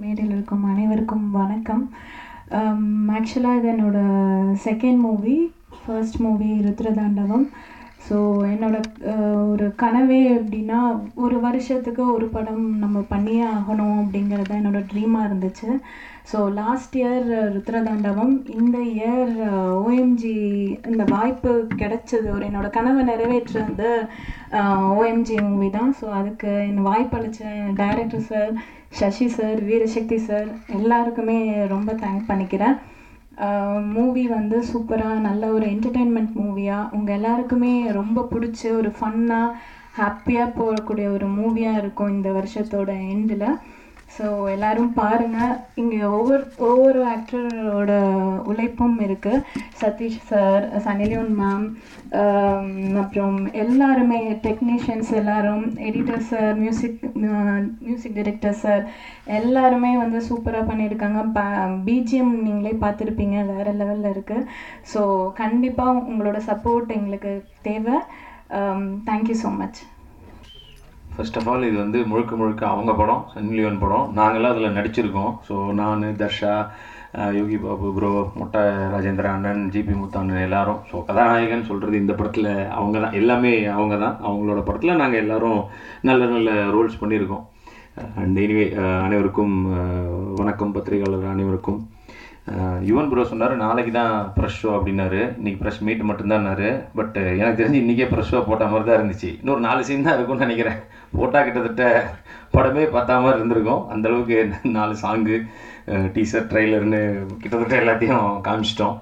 மேடையில் 0.00 0.34
இருக்கும் 0.34 0.64
அனைவருக்கும் 0.72 1.22
வணக்கம். 1.36 1.84
ஆக்சுவலாக 3.16 3.58
இது 3.60 3.68
என்னோட 3.72 3.98
second 4.66 4.98
movie 5.06 5.36
first 5.78 6.18
movie 6.24 6.50
Rudra Thandavam. 6.66 7.46
So 8.06 8.16
என்னோட 8.52 8.76
ஒரு 9.52 9.66
கனவே 9.82 10.18
எப்படின்னா 10.38 10.80
ஒரு 11.24 11.36
வருஷத்துக்கு 11.44 12.02
ஒரு 12.14 12.26
படம் 12.34 12.64
நம்ம 12.82 12.98
பண்ணியே 13.12 13.44
ஆகணும் 13.58 13.94
அப்படிங்கிறது 14.00 14.48
தான் 14.48 14.60
என்னோட 14.60 14.80
ட்ரீமாக 14.90 15.28
இருந்துச்சு. 15.28 15.68
ஸோ 16.30 16.38
லாஸ்ட் 16.58 16.94
இயர் 17.00 17.26
ருத்ரதாண்டவம் 17.54 18.34
இந்த 18.60 18.76
இயர் 18.94 19.32
ஓஎம்ஜி 19.80 20.36
இந்த 20.92 21.04
வாய்ப்பு 21.14 21.52
கிடைச்சது 21.82 22.28
ஒரு 22.36 22.44
என்னோட 22.50 22.68
கனவை 22.76 23.02
நிறைவேற்றுறது 23.10 23.90
ஓஎம்ஜி 25.00 25.36
மூவி 25.48 25.70
தான். 25.78 25.92
ஸோ 26.00 26.06
அதுக்கு 26.20 26.50
என்ன 26.70 26.88
வாய்ப்பு 26.90 27.18
அளித்த 27.20 27.52
director 27.82 28.28
sir 28.30 28.52
Sasi 29.00 29.28
sir 29.36 29.60
Veerasakthi 29.70 30.18
sir 30.28 30.48
எல்லாருக்குமே 30.80 31.38
ரொம்ப 31.74 31.92
தேங்க் 32.04 32.28
பண்ணிக்கிறேன். 32.32 32.76
மூவி 33.92 34.24
வந்து 34.28 34.56
சூப்பராக 34.68 35.14
நல்ல 35.20 35.44
ஒரு 35.50 35.66
என்டர்டெயின்மெண்ட் 35.66 36.34
மூவியாக 36.36 36.90
உங்கள் 36.90 37.16
எல்லாருக்குமே 37.16 37.72
ரொம்ப 37.92 38.26
பிடிச்ச 38.30 38.60
ஒரு 38.72 38.90
ஃபன்னாக 38.98 39.56
ஹாப்பியாக 39.94 40.54
போகக்கூடிய 40.54 41.08
ஒரு 41.10 41.26
மூவியாக 41.34 41.80
இருக்கும் 41.80 42.14
இந்த 42.14 42.30
வருஷத்தோட 42.32 42.92
எண்டில் 43.10 43.48
ஸோ 44.16 44.26
எல்லோரும் 44.52 44.90
பாருங்கள் 44.98 45.54
இங்கே 45.82 46.00
ஒவ்வொரு 46.16 46.44
ஒவ்வொரு 46.66 47.00
ஆக்டரோட 47.12 47.92
உழைப்பும் 48.50 48.98
இருக்குது 49.06 49.42
சதீஷ் 49.80 50.18
சார் 50.30 50.64
சனிலியோன் 50.84 51.32
மேம் 51.40 51.64
அப்புறம் 53.02 53.38
எல்லாருமே 53.62 54.18
டெக்னீஷியன்ஸ் 54.46 55.10
எல்லாரும் 55.20 55.64
editor 55.88 56.26
sir 56.30 56.52
music 56.62 57.00
music 57.86 58.16
director 58.18 58.60
sir 58.64 58.84
எல்லாருமே 59.38 59.92
வந்து 60.02 60.20
சூப்பராக 60.28 60.68
பண்ணியிருக்காங்க. 60.70 61.20
பிஜிஎம் 61.88 62.34
நீங்களே 62.46 62.74
பார்த்துருப்பீங்க. 62.84 63.38
வேறு 63.52 63.72
லெவலில் 63.80 64.12
இருக்குது 64.14 64.46
ஸோ 64.92 65.02
கண்டிப்பாக 65.42 66.04
உங்களோட 66.10 66.40
சப்போர்ட் 66.50 66.96
எங்களுக்கு 66.98 67.32
தேவை. 67.68 67.98
Thank you 69.10 69.36
so 69.42 69.50
much 69.60 69.80
first 71.16 71.36
of 71.38 71.48
all 71.50 71.66
இது 71.68 71.76
வந்து 71.82 71.98
முழுக்க 72.10 72.32
முழுக்க 72.38 72.62
அவங்க 72.72 72.92
படம் 73.00 73.22
சன்லியோன் 73.32 73.80
படம். 73.82 74.06
நாங்களாம் 74.18 74.52
அதில் 74.54 74.76
நடிச்சிருக்கோம். 74.78 75.32
ஸோ 75.48 75.54
நான் 75.80 76.02
தர்ஷா 76.22 76.54
யோகி 77.36 77.58
பாபு 77.64 77.88
ப்ரோ 77.96 78.10
முட்டை 78.38 78.62
ராஜேந்திர 78.92 79.26
அண்ணன் 79.34 79.62
ஜிபி 79.74 79.94
முத்தாண்ணன் 80.00 80.44
எல்லாரும். 80.46 80.80
ஸோ 80.90 81.04
கதாநாயகன் 81.08 81.66
சொல்கிறது 81.68 81.96
இந்த 82.02 82.14
படத்தில் 82.20 82.50
அவங்க 82.78 82.96
தான். 83.04 83.16
எல்லாமே 83.20 83.52
அவங்க 83.78 83.96
தான். 84.04 84.16
அவங்களோட 84.28 84.62
படத்தில் 84.68 85.00
நாங்கள் 85.02 85.22
எல்லோரும் 85.24 85.60
நல்ல 86.08 86.26
நல்ல 86.34 86.50
ரோல்ஸ் 86.76 87.00
பண்ணியிருக்கோம். 87.02 87.44
அண்ட் 88.22 88.38
எனிவே 88.44 88.66
அனைவருக்கும் 89.06 89.56
வணக்கம் 90.40 90.74
பத்திரிகையாளர் 90.76 91.34
அனைவருக்கும். 91.34 91.80
யுவன் 92.88 93.06
ப்ரோ 93.10 93.22
சொன்னார் 93.28 93.52
நாளைக்கு 93.62 93.92
தான் 93.92 94.14
ஃப்ரெஷ் 94.32 94.58
ஷோ 94.62 94.70
அப்படின்னாரு. 94.78 95.20
இன்னைக்கு 95.38 95.58
ப்ரெஷ் 95.60 95.80
மீட் 95.86 96.02
மட்டும்தான்னாரு. 96.08 96.68
பட் 96.98 97.14
எனக்கு 97.40 97.60
தெரிஞ்சு 97.60 97.80
இன்றைக்கே 97.82 98.08
ஃப்ரெஷ் 98.10 98.32
ஷோ 98.32 98.40
போட்ட 98.48 98.64
மாதிரி 98.72 98.86
தான் 98.88 98.98
இருந்துச்சு. 98.98 99.30
இன்னொரு 99.40 99.60
நாலு 99.66 99.86
சீன் 99.88 100.04
தான் 100.06 100.16
இருக்கும்னு 100.16 100.46
நினைக்கிறேன். 100.46 100.78
போட்டால் 101.18 101.46
கிட்டத்தட்ட 101.46 101.84
படமே 102.56 102.84
பார்த்தா 102.96 103.16
மாதிரி 103.24 103.40
இருந்திருக்கும். 103.40 103.82
அந்த 103.94 104.08
அளவுக்கு 104.10 104.68
நாலு 104.78 104.96
சாங்கு 105.04 105.38
டீசர் 106.16 106.48
ட்ரெய்லர்னு 106.50 107.00
கிட்டத்தட்ட 107.42 107.80
எல்லாத்தையும் 107.82 108.28
காமிச்சிட்டோம். 108.48 108.96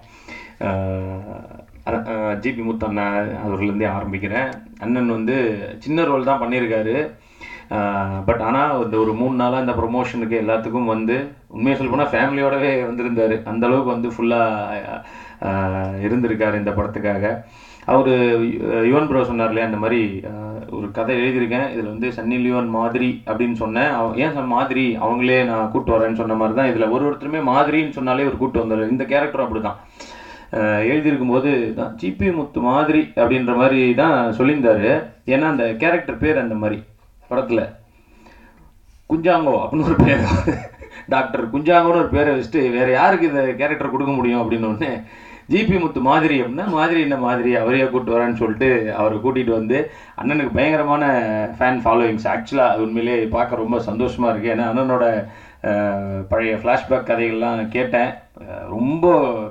ஜிபி 2.42 2.62
முத்து 2.68 2.86
அண்ணன் 2.88 3.30
அவர்லேருந்தே 3.44 3.88
ஆரம்பிக்கிறேன். 3.96 4.50
அண்ணன் 4.84 5.14
வந்து 5.16 5.36
சின்ன 5.84 6.04
ரோல் 6.10 6.28
தான் 6.30 6.42
பண்ணியிருக்காரு. 6.42 6.96
பட் 8.28 8.42
ஆனால் 8.48 8.72
இந்த 8.84 8.96
ஒரு 9.02 9.12
மூணு 9.20 9.34
நாளாக 9.40 9.64
இந்த 9.64 9.74
ப்ரொமோஷனுக்கு 9.80 10.36
எல்லாத்துக்கும் 10.42 10.92
வந்து 10.94 11.16
உண்மையை 11.56 11.74
சொல்ல 11.76 11.92
போனால் 11.92 12.12
ஃபேமிலியோடவே 12.12 12.72
வந்திருந்தார். 12.88 13.36
அந்த 13.50 13.66
அளவுக்கு 13.68 13.94
வந்து 13.94 14.08
ஃபுல்லாக 14.14 15.02
இருந்திருக்கார் 16.06 16.60
இந்த 16.60 16.72
படத்துக்காக. 16.78 17.24
அவர் 17.92 18.10
யுவன் 18.88 19.08
ப்ரோ 19.10 19.22
சொன்னார் 19.30 19.50
இல்லையா 19.52 19.68
அந்த 19.68 19.78
மாதிரி 19.84 20.00
ஒரு 20.76 20.86
கதை 20.98 21.14
எழுதியிருக்கேன். 21.22 21.66
இதில் 21.72 21.90
வந்து 21.92 22.08
சன்னி 22.18 22.36
லியோன் 22.42 22.68
மாதிரி 22.76 23.08
அப்படின்னு 23.30 23.56
சொன்னேன். 23.62 23.90
அவன் 24.00 24.20
ஏன் 24.24 24.36
சொன்ன 24.36 24.52
மாதிரி? 24.58 24.84
அவங்களே 25.04 25.40
நான் 25.50 25.70
கூப்பிட்டு 25.72 25.96
வரேன்னு 25.96 26.20
சொன்ன 26.20 26.36
மாதிரி 26.42 26.56
தான் 26.60 26.70
இதில் 26.72 26.92
ஒரு 26.94 27.04
ஒருத்தருமே 27.08 27.42
மாதிரின்னு 27.52 27.96
சொன்னாலே 27.98 28.28
ஒரு 28.30 28.38
கூட்டு 28.42 28.62
வந்தார். 28.62 28.84
இந்த 28.94 29.06
கேரக்டரும் 29.12 29.46
அப்படி 29.48 29.62
தான் 29.68 29.80
எழுதியிருக்கும் 30.92 31.34
போது 31.34 31.50
தான் 31.80 31.92
ஜிபி 32.00 32.28
முத்து 32.38 32.60
மாதிரி 32.70 33.02
அப்படின்ற 33.20 33.52
மாதிரி 33.60 33.80
தான் 34.00 34.16
சொல்லியிருந்தாரு. 34.38 34.90
ஏன்னா 35.34 35.46
அந்த 35.54 35.66
கேரக்டர் 35.82 36.22
பேர் 36.24 36.42
அந்த 36.44 36.56
மாதிரி. 36.62 36.78
படத்தில். 37.32 37.64
குஞ்சாங்கோ 39.10 39.56
அப்படின்னு 39.62 39.88
ஒரு 39.90 39.98
பேர். 40.06 40.24
டாக்டர் 41.12 41.44
குஞ்சாங்கோன்னு 41.52 42.02
ஒரு 42.04 42.10
பேரை 42.14 42.30
வச்சுட்டு 42.34 42.62
வேறு 42.76 42.90
யாருக்கு 43.00 43.30
இந்த 43.30 43.42
கேரக்டர் 43.60 43.94
கொடுக்க 43.94 44.12
முடியும் 44.16 44.42
அப்படின்னு 44.42 44.70
ஒன்று 44.72 44.90
ஜிபி 45.52 45.76
முத்து 45.80 46.00
மாதிரி 46.08 46.34
அப்படின்னா 46.40 46.66
மாதிரி 46.76 46.98
என்ன 47.06 47.16
மாதிரி 47.24 47.50
அவரையே 47.60 47.86
கூப்பிட்டு 47.86 48.14
வரேன்னு 48.14 48.40
சொல்லிட்டு 48.40 48.68
அவரை 48.98 49.16
கூட்டிகிட்டு 49.24 49.52
வந்து 49.58 49.78
அண்ணனுக்கு 50.20 50.56
பயங்கரமான 50.58 51.04
ஃபேன் 51.56 51.80
ஃபாலோயிங்ஸ் 51.84 52.28
ஆக்சுவலாக 52.34 52.82
உண்மையிலே 52.84 53.16
பார்க்க 53.36 53.62
ரொம்ப 53.62 53.78
சந்தோஷமாக 53.88 54.32
இருக்குது 54.32 54.52
ஏன்னா 54.54 54.68
அண்ணனோட 54.70 55.06
பழைய 56.30 56.54
ஃப்ளாஷ்பேக் 56.60 57.08
கதைகள்லாம் 57.10 57.60
கேட்டேன். 57.76 58.12
ரொம்ப 58.74 59.06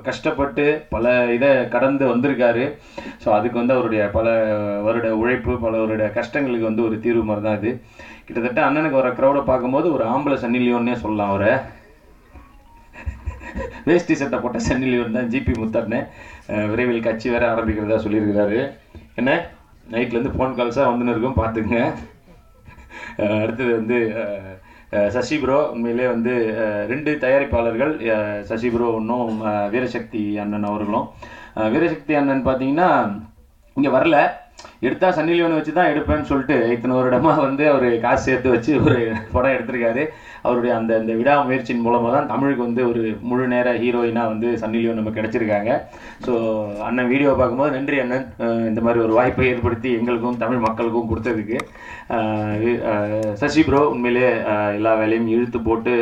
கஷ்டப்பட்டு 0.06 0.64
பல 0.94 1.12
இதை 1.36 1.50
கடந்து 1.74 2.04
வந்திருக்காரு. 2.12 2.64
ஸோ 3.24 3.28
அதுக்கு 3.36 3.60
வந்து 3.60 3.76
அவருடைய 3.76 4.02
பல 4.16 4.26
வருட 4.86 5.08
உழைப்பு 5.20 5.52
பல 5.64 5.74
வருட 5.82 6.06
கஷ்டங்களுக்கு 6.18 6.70
வந்து 6.70 6.86
ஒரு 6.88 6.98
தீர்வு 7.04 7.24
மாதிரி 7.28 7.44
தான் 7.46 7.58
இது. 7.60 7.72
கிட்டத்தட்ட 8.26 8.60
அண்ணனுக்கு 8.66 9.00
வர 9.00 9.10
க்ரௌடை 9.18 9.42
பார்க்கும்போது 9.50 9.88
ஒரு 9.96 10.04
ஆம்பளை 10.14 10.38
சன்னிலியோன்னே 10.44 10.96
சொல்லலாம் 11.04 11.32
அவரை. 11.34 11.52
வேஷ்டி 13.88 14.14
சட்டை 14.18 14.38
போட்ட 14.42 14.58
சன்னிலியோன் 14.68 15.16
தான் 15.18 15.30
ஜிபி 15.32 15.54
முத்தர்னே 15.62 16.00
விரைவில் 16.72 17.06
கட்சி 17.06 17.26
வேற 17.34 17.44
ஆரம்பிக்கிறதா 17.54 17.98
சொல்லியிருக்கிறாரு. 18.04 18.60
என்ன? 19.20 19.30
நைட்லேருந்து 19.92 20.34
ஃபோன் 20.36 20.56
கால்ஸாக 20.58 20.90
வந்துன்னு 20.90 21.14
இருக்கும் 21.14 21.40
பார்த்துங்க 21.40 21.78
அடுத்தது 23.42 23.70
வந்து 23.78 23.98
சசி 25.14 25.36
ப்ரோ 25.42 25.58
உண்மையிலே 25.74 26.06
வந்து 26.06 26.32
ரெண்டு 26.88 27.10
தயாரிப்பாளர்கள் 27.20 27.92
சசி 28.50 28.68
ப்ரோ 28.70 28.88
ஒன்றும் 28.98 29.30
வீரசக்தி 29.74 30.22
அண்ணன் 30.42 30.66
அவர்களும். 30.70 31.06
வீரசக்தி 31.74 32.14
அண்ணன் 32.20 32.46
பார்த்தீங்கன்னா 32.46 32.88
இங்கே 33.76 33.90
வரல. 33.96 34.16
எடுத்தால் 34.86 35.14
சன்னி 35.16 35.32
லியோனை 35.36 35.56
வச்சு 35.58 35.72
தான் 35.76 35.90
எடுப்பேன்னு 35.92 36.28
சொல்லிட்டு 36.30 36.56
இத்தனை 36.74 36.94
வருடமாக 36.98 37.38
வந்து 37.48 37.64
அவர் 37.72 37.86
காசு 38.04 38.22
சேர்த்து 38.26 38.48
வச்சு 38.54 38.72
ஒரு 38.84 38.96
படம் 39.34 39.54
எடுத்திருக்காரு. 39.56 40.02
அவருடைய 40.46 40.72
அந்த 40.78 40.92
அந்த 41.00 41.12
விடாமுயற்சியின் 41.18 41.84
மூலமாக 41.84 42.12
தான் 42.14 42.30
தமிழுக்கு 42.30 42.62
வந்து 42.66 42.82
ஒரு 42.90 43.02
முழு 43.28 43.44
நேர 43.52 43.74
ஹீரோயினாக 43.82 44.30
வந்து 44.32 44.48
சன்னி 44.62 44.78
லியோன் 44.82 44.98
நமக்கு 45.00 45.20
கிடச்சிருக்காங்க. 45.20 45.70
ஸோ 46.26 46.32
அண்ணன் 46.88 47.10
வீடியோ 47.12 47.32
பார்க்கும்போது 47.40 47.76
நன்றி 47.76 47.98
அண்ணன். 48.04 48.26
இந்த 48.70 48.80
மாதிரி 48.86 49.02
ஒரு 49.06 49.14
வாய்ப்பை 49.18 49.46
ஏற்படுத்தி 49.52 49.90
எங்களுக்கும் 49.98 50.40
தமிழ் 50.42 50.64
மக்களுக்கும் 50.66 51.10
கொடுத்ததுக்கு. 51.12 51.58
சசி 53.42 53.62
ப்ரோ 53.68 53.82
உண்மையிலே 53.92 54.26
எல்லா 54.78 54.94
வேலையும் 55.02 55.30
இழுத்து 55.34 55.60
போட்டு 55.68 55.94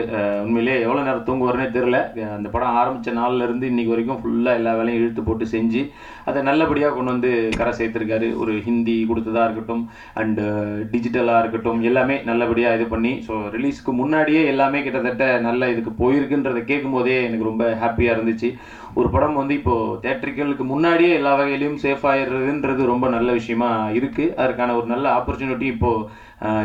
உண்மையிலே 0.46 0.76
எவ்வளோ 0.86 1.04
நேரம் 1.08 1.26
தூங்குவார்னே 1.28 1.68
தெரில 1.76 1.98
அந்த 2.38 2.48
படம் 2.54 2.78
ஆரம்பித்த 2.80 3.18
நாள்லேருந்து 3.20 3.48
இருந்து 3.50 3.70
இன்னைக்கு 3.72 3.94
வரைக்கும் 3.94 4.20
ஃபுல்லாக 4.22 4.58
எல்லா 4.60 4.72
வேலையும் 4.78 5.00
இழுத்து 5.00 5.22
போட்டு 5.28 5.44
செஞ்சு 5.54 5.82
அதை 6.30 6.40
நல்லபடியாக 6.48 6.94
கொண்டு 6.96 7.14
வந்து 7.14 7.30
கரை 7.58 7.72
சேர்த்துருக்காரு. 7.78 8.26
ஒரு 8.40 8.54
ஹிந்தி 8.66 8.96
கொடுத்ததாக 9.04 9.46
இருக்கட்டும் 9.46 9.82
அண்டு 10.14 10.44
டிஜிட்டலாக 10.92 11.36
uh, 11.36 11.42
இருக்கட்டும் 11.42 11.80
எல்லாமே 11.82 12.16
நல்லபடியாக 12.24 12.78
இது 12.78 12.86
பண்ணி 12.86 13.12
ஸோ 13.26 13.34
ரிலீஸ்க்கு 13.50 13.92
முன்னாடியே 13.92 14.42
எல்லாமே 14.46 14.80
கிட்டத்தட்ட 14.82 15.26
நல்ல 15.40 15.70
இதுக்கு 15.70 15.92
போயிருக்குன்றதை 16.02 16.62
கேட்கும் 16.64 16.96
போதே 16.96 17.18
எனக்கு 17.22 17.50
ரொம்ப 17.50 17.64
ஹாப்பியாக 17.82 18.16
இருந்துச்சு. 18.16 18.50
ஒரு 18.94 19.08
படம் 19.10 19.38
வந்து 19.40 19.54
இப்போது 19.54 19.98
தேட்டரிக்கலுக்கு 20.04 20.64
முன்னாடியே 20.64 21.12
எல்லா 21.12 21.32
வகையிலையும் 21.34 21.80
சேஃப் 21.82 22.06
ஆயிடுறதுன்றது 22.06 22.84
ரொம்ப 22.84 23.08
நல்ல 23.08 23.30
விஷயமா 23.32 23.70
இருக்குது 23.98 24.34
அதற்கான 24.36 24.74
ஒரு 24.76 24.86
நல்ல 24.86 25.06
ஆப்பர்ச்சுனிட்டி 25.18 25.68
இப்போது 25.74 26.06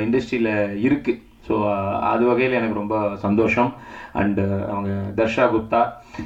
இண்டஸ்ட்ரியில் 0.06 0.54
இருக்குது 0.82 1.22
ஸோ 1.46 1.54
uh, 1.70 1.80
அது 2.06 2.24
வகையில் 2.26 2.52
எனக்கு 2.52 2.74
ரொம்ப 2.74 2.96
சந்தோஷம். 3.16 3.70
அண்டு 4.14 4.44
uh, 4.50 4.62
அவங்க 4.70 4.90
தர்ஷா 5.18 5.44
குப்தா 5.46 5.82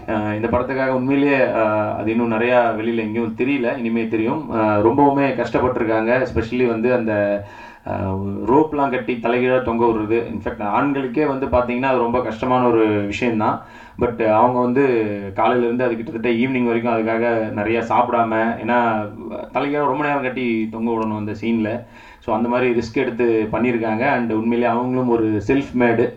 அஹ் 0.08 0.34
இந்த 0.36 0.48
படத்துக்காக 0.48 0.96
உண்மையிலேயே 0.96 1.38
அது 1.96 2.10
இன்னும் 2.12 2.32
நிறையா 2.32 2.58
வெளியில் 2.74 3.06
எங்கேயும் 3.06 3.36
தெரியல. 3.38 3.70
இனிமேல் 3.76 4.08
தெரியும். 4.08 4.42
அஹ், 4.54 4.80
ரொம்பவுமே 4.82 5.26
கஷ்டப்பட்டிருக்காங்க. 5.40 6.12
எஸ்பெஷலி 6.26 6.66
வந்து 6.66 6.90
அந்த 6.94 7.14
ரோப்லாம் 8.52 8.94
கட்டி 8.94 9.14
தலைகீழாக 9.26 9.62
தொங்க 9.68 9.84
விடுறது. 9.90 10.18
இன்ஃபேக்ட் 10.32 10.64
ஆண்களுக்கே 10.78 11.26
வந்து 11.32 11.46
பார்த்தீங்கன்னா 11.54 11.92
அது 11.92 12.06
ரொம்ப 12.06 12.20
கஷ்டமான 12.28 12.68
ஒரு 12.72 12.84
விஷயந்தான் 13.12 13.58
பட் 14.02 14.22
அவங்க 14.40 14.58
வந்து 14.66 14.84
காலையிலேருந்து 15.40 15.86
அது 15.88 15.98
கிட்டத்தட்ட 15.98 16.30
ஈவினிங் 16.42 16.70
வரைக்கும் 16.70 16.94
அதுக்காக 16.94 17.26
நிறையா 17.60 17.82
சாப்பிடாம 17.92 18.42
ஏன்னா 18.64 18.78
தலைகீழாக 19.56 19.92
ரொம்ப 19.92 20.04
நேரம் 20.08 20.28
கட்டி 20.28 20.46
தொங்க 20.76 20.90
விடணும் 20.94 21.22
அந்த 21.22 21.36
சீனில் 21.42 21.74
ஸோ 22.26 22.32
அந்த 22.38 22.48
மாதிரி 22.54 22.70
ரிஸ்க் 22.80 23.04
எடுத்து 23.04 23.28
பண்ணியிருக்காங்க. 23.54 24.06
அண்ட் 24.18 24.34
உண்மையிலேயே 24.40 24.72
அவங்களும் 24.76 25.14
ஒரு 25.18 25.28
செல்ஃப் 25.50 25.74
மேடு 25.84 26.08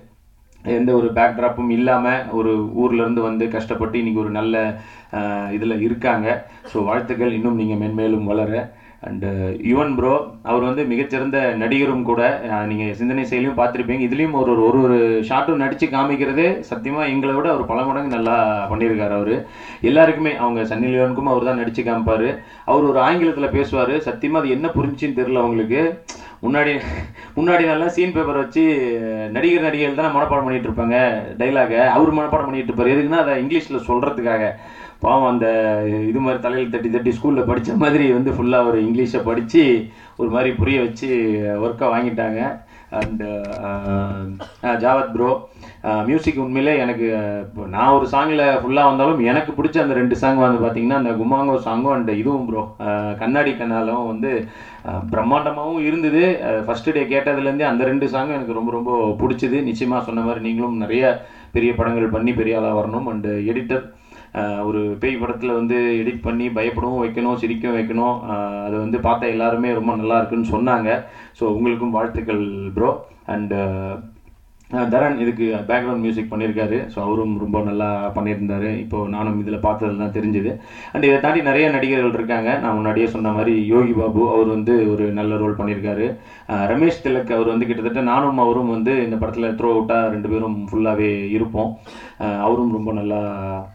எந்த 0.64 0.90
ஒரு 0.98 1.08
பேக்ட்ராப்பும் 1.16 1.70
இல்லாமல் 1.76 2.26
ஒரு 2.38 2.50
ஊர்லேருந்து 2.82 3.22
வந்து 3.28 3.44
கஷ்டப்பட்டு 3.54 3.96
இன்னைக்கு 4.00 4.22
ஒரு 4.24 4.32
நல்ல 4.38 4.56
இதில் 5.56 5.82
இருக்காங்க. 5.86 6.26
ஸோ 6.72 6.84
வாழ்த்துக்கள். 6.88 7.36
இன்னும் 7.38 7.58
நீங்கள் 7.60 7.80
மென்மேலும் 7.82 8.28
வளர. 8.32 8.52
அண்டு 9.06 9.28
யுவன் 9.68 9.94
ப்ரோ 9.98 10.12
அவர் 10.50 10.66
வந்து 10.66 10.82
மிகச்சிறந்த 10.90 11.38
நடிகரும் 11.62 12.04
கூட 12.08 12.20
நீங்கள் 12.70 12.92
சிந்தனை 12.98 13.22
செயலியும் 13.30 13.56
பார்த்துருப்பீங்க. 13.60 14.04
இதுலேயும் 14.06 14.36
ஒரு 14.40 14.50
ஒரு 14.52 14.62
ஒரு 14.68 14.78
ஒரு 14.86 14.98
ஷார்ட்டும் 15.28 15.62
நடித்து 15.62 15.86
காமிக்கிறதே 15.94 16.48
சத்தியமாக 16.68 17.10
எங்களை 17.14 17.32
விட 17.36 17.48
அவர் 17.54 17.70
பல 17.70 17.80
மடங்கு 17.88 18.14
நல்லா 18.16 18.36
பண்ணியிருக்காரு 18.72 19.14
அவர். 19.18 19.34
எல்லாருக்குமே 19.90 20.32
அவங்க 20.42 20.62
சன்னி 20.72 20.90
லியோனுக்கும் 20.92 21.30
அவர் 21.32 21.48
தான் 21.48 21.60
நடித்து 21.60 21.84
காமிப்பார். 21.88 22.28
அவர் 22.70 22.88
ஒரு 22.90 23.00
ஆங்கிலத்தில் 23.08 23.54
பேசுவார். 23.56 23.94
சத்தியமாக 24.08 24.42
அது 24.42 24.54
என்ன 24.56 24.68
புரிஞ்சுன்னு 24.76 25.18
தெரில 25.20 25.42
அவங்களுக்கு. 25.44 25.82
முன்னாடி 26.44 26.72
முன்னாடி 27.38 27.64
நல்லா 27.72 27.88
சீன் 27.96 28.14
பேப்பர் 28.14 28.40
வச்சு 28.42 28.62
நடிகர் 29.34 29.66
நடிகைகள் 29.66 30.00
தான் 30.00 30.14
மனப்பாடம் 30.16 30.46
பண்ணிகிட்டு 30.46 30.70
இருப்பாங்க 30.70 30.96
டைலாகை 31.40 31.80
அவர் 31.96 32.16
மனப்பாடம் 32.18 32.48
பண்ணிகிட்டு 32.48 32.72
இருப்பார். 32.72 32.92
எதுக்குன்னா 32.94 33.24
அதை 33.24 33.34
இங்கிலீஷில் 33.42 33.86
சொல்கிறதுக்காக 33.90 34.46
பாவம் 35.04 35.30
அந்த 35.32 35.46
இது 36.10 36.20
மாதிரி 36.24 36.40
தலையில் 36.46 36.74
தட்டி 36.74 36.90
தட்டி 36.96 37.12
ஸ்கூலில் 37.16 37.48
படித்த 37.50 37.76
மாதிரி 37.84 38.04
வந்து 38.18 38.32
ஃபுல்லாக 38.36 38.68
ஒரு 38.70 38.78
இங்கிலீஷை 38.88 39.22
படித்து 39.30 39.62
ஒரு 40.20 40.28
மாதிரி 40.34 40.50
புரிய 40.60 40.78
வச்சு 40.84 41.08
ஒர்க்கை 41.64 41.86
வாங்கிட்டாங்க. 41.94 42.40
அண்டு 43.00 43.28
ஜாவத் 44.82 45.12
ப்ரோ 45.12 45.28
மியூசிக் 46.08 46.40
உண்மையிலே 46.42 46.72
எனக்கு 46.84 47.06
இப்போ 47.44 47.62
நான் 47.74 47.94
ஒரு 47.98 48.06
சாங்கில் 48.14 48.42
ஃபுல்லாக 48.62 48.90
வந்தாலும் 48.90 49.22
எனக்கு 49.30 49.50
பிடிச்ச 49.58 49.76
அந்த 49.84 49.94
ரெண்டு 50.00 50.16
சாங் 50.22 50.42
வந்து 50.42 50.60
பார்த்தீங்கன்னா 50.64 50.98
அந்த 51.00 51.12
குமாங்கோ 51.20 51.54
சாங்கும் 51.68 51.94
அண்ட் 51.94 52.12
இதுவும் 52.22 52.44
ப்ரோ 52.48 52.64
கண்ணாடி 53.22 53.54
கண்ணாலும் 53.60 54.10
வந்து 54.12 54.32
பிரம்மாண்டமாகவும் 55.14 55.86
இருந்தது. 55.88 56.22
ஃபஸ்ட்டு 56.66 56.94
டே 56.96 57.04
கேட்டதுலேருந்தே 57.14 57.66
அந்த 57.70 57.82
ரெண்டு 57.90 58.06
சாங்கும் 58.14 58.38
எனக்கு 58.38 58.58
ரொம்ப 58.58 58.72
ரொம்ப 58.78 58.92
பிடிச்சது. 59.22 59.58
நிச்சயமாக 59.70 60.06
சொன்ன 60.08 60.26
மாதிரி 60.28 60.46
நீங்களும் 60.48 60.78
நிறைய 60.84 61.14
பெரிய 61.56 61.72
படங்கள் 61.80 62.14
பண்ணி 62.16 62.34
பெரிய 62.40 62.60
ஆளாக 62.60 62.78
வரணும். 62.80 63.08
அண்டு 63.14 63.32
எடிட்டர் 63.50 63.84
ஒரு 64.68 64.80
பேய் 65.00 65.18
படத்தில் 65.22 65.56
வந்து 65.58 65.76
எடிட் 66.00 66.24
பண்ணி 66.26 66.46
பயப்படவும் 66.58 67.02
வைக்கணும் 67.04 67.38
சிரிக்கவும் 67.42 67.76
வைக்கணும். 67.78 68.14
அதை 68.66 68.76
வந்து 68.84 68.98
பார்த்தா 69.06 69.32
எல்லாருமே 69.34 69.70
ரொம்ப 69.78 69.94
நல்லா 70.00 70.18
இருக்குன்னு 70.20 70.52
சொன்னாங்க. 70.54 70.88
ஸோ 71.40 71.44
உங்களுக்கும் 71.58 71.94
வாழ்த்துக்கள் 71.98 72.44
ப்ரோ 72.78 72.90
அண்டு 73.34 73.60
தரன் 74.92 75.18
இதுக்கு 75.22 75.46
பேக்ரவுண்ட் 75.70 76.04
மியூசிக் 76.04 76.30
பண்ணியிருக்காரு 76.32 76.78
ஸோ 76.92 76.98
அவரும் 77.06 77.34
ரொம்ப 77.44 77.60
நல்லா 77.68 77.88
பண்ணியிருந்தாரு. 78.16 78.70
இப்போது 78.82 79.12
நானும் 79.14 79.38
இதில் 79.42 79.64
பார்த்தது 79.66 79.96
தான் 80.02 80.14
தெரிஞ்சுது. 80.16 80.52
அண்ட் 80.92 81.06
இதை 81.08 81.18
தாண்டி 81.24 81.40
நிறைய 81.48 81.66
நடிகர்கள் 81.76 82.16
இருக்காங்க. 82.18 82.50
நான் 82.62 82.76
முன்னாடியே 82.78 83.08
சொன்ன 83.14 83.32
மாதிரி 83.38 83.54
யோகி 83.72 83.94
பாபு 83.98 84.22
அவர் 84.34 84.48
வந்து 84.56 84.74
ஒரு 84.92 85.06
நல்ல 85.18 85.38
ரோல் 85.42 85.58
பண்ணியிருக்காரு. 85.60 86.06
ரமேஷ் 86.72 87.02
திலக் 87.06 87.34
அவர் 87.36 87.52
வந்து 87.52 87.68
கிட்டத்தட்ட 87.70 88.02
நானும் 88.12 88.40
அவரும் 88.44 88.72
வந்து 88.76 88.94
இந்த 89.06 89.18
படத்தில் 89.22 89.56
த்ரோ 89.58 89.70
அவுட்டாக 89.74 90.12
ரெண்டு 90.14 90.30
பேரும் 90.32 90.56
ஃபுல்லாகவே 90.70 91.10
இருப்போம். 91.36 91.70
அவரும் 92.46 92.74
ரொம்ப 92.78 92.90
நல்லா 93.00 93.20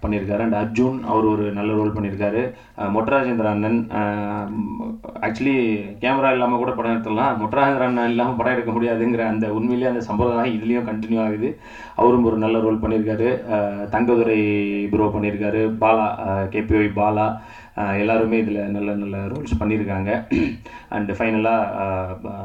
பண்ணியிருக்காரு. 0.03 0.43
அண்ட் 0.47 0.59
அர்ஜுன் 0.61 0.99
அவர் 1.11 1.25
ஒரு 1.33 1.45
நல்ல 1.59 1.71
ரோல் 1.79 1.95
பண்ணியிருக்காரு. 1.95 2.43
மொட்டராஜேந்திர 2.97 3.47
அண்ணன் 3.53 3.79
ஆக்சுவலி 5.27 5.57
கேமரா 6.03 6.31
இல்லாமல் 6.35 6.61
கூட 6.63 6.71
படம் 6.79 6.93
எடுத்துடலாம். 6.95 7.37
மொட்டராஜேந்திர 7.43 7.87
அண்ணன் 7.89 8.11
இல்லாமல் 8.13 8.39
படம் 8.41 8.55
எடுக்க 8.57 8.71
முடியாதுங்கிற 8.77 9.25
அந்த 9.33 9.47
உண்மையிலேயே 9.59 9.91
அந்த 9.93 10.03
சம்பிரதாயம் 10.09 10.55
இதுலேயும் 10.57 10.86
கண்டினியூ 10.87 11.19
ஆகுது. 11.19 11.49
அவரும் 11.95 12.23
ஒரு 12.23 12.37
நல்ல 12.37 12.59
ரோல் 12.59 12.81
பண்ணியிருக்காரு 12.81 13.29
அஹ் 13.51 13.85
தங்கதுரை 13.89 14.39
ப்ரோ 14.91 15.11
பண்ணியிருக்காரு 15.13 15.61
பாலா 15.79 16.07
கேபிஒய் 16.51 16.89
பாலா 16.95 17.27
எல்லாருமே 18.03 18.37
இதில் 18.43 18.59
நல்ல 18.75 18.89
நல்ல 19.03 19.17
ரோல்ஸ் 19.31 19.59
பண்ணியிருக்காங்க 19.61 20.11
அண்டு 20.97 21.15
ஃபைனலாக 21.17 22.35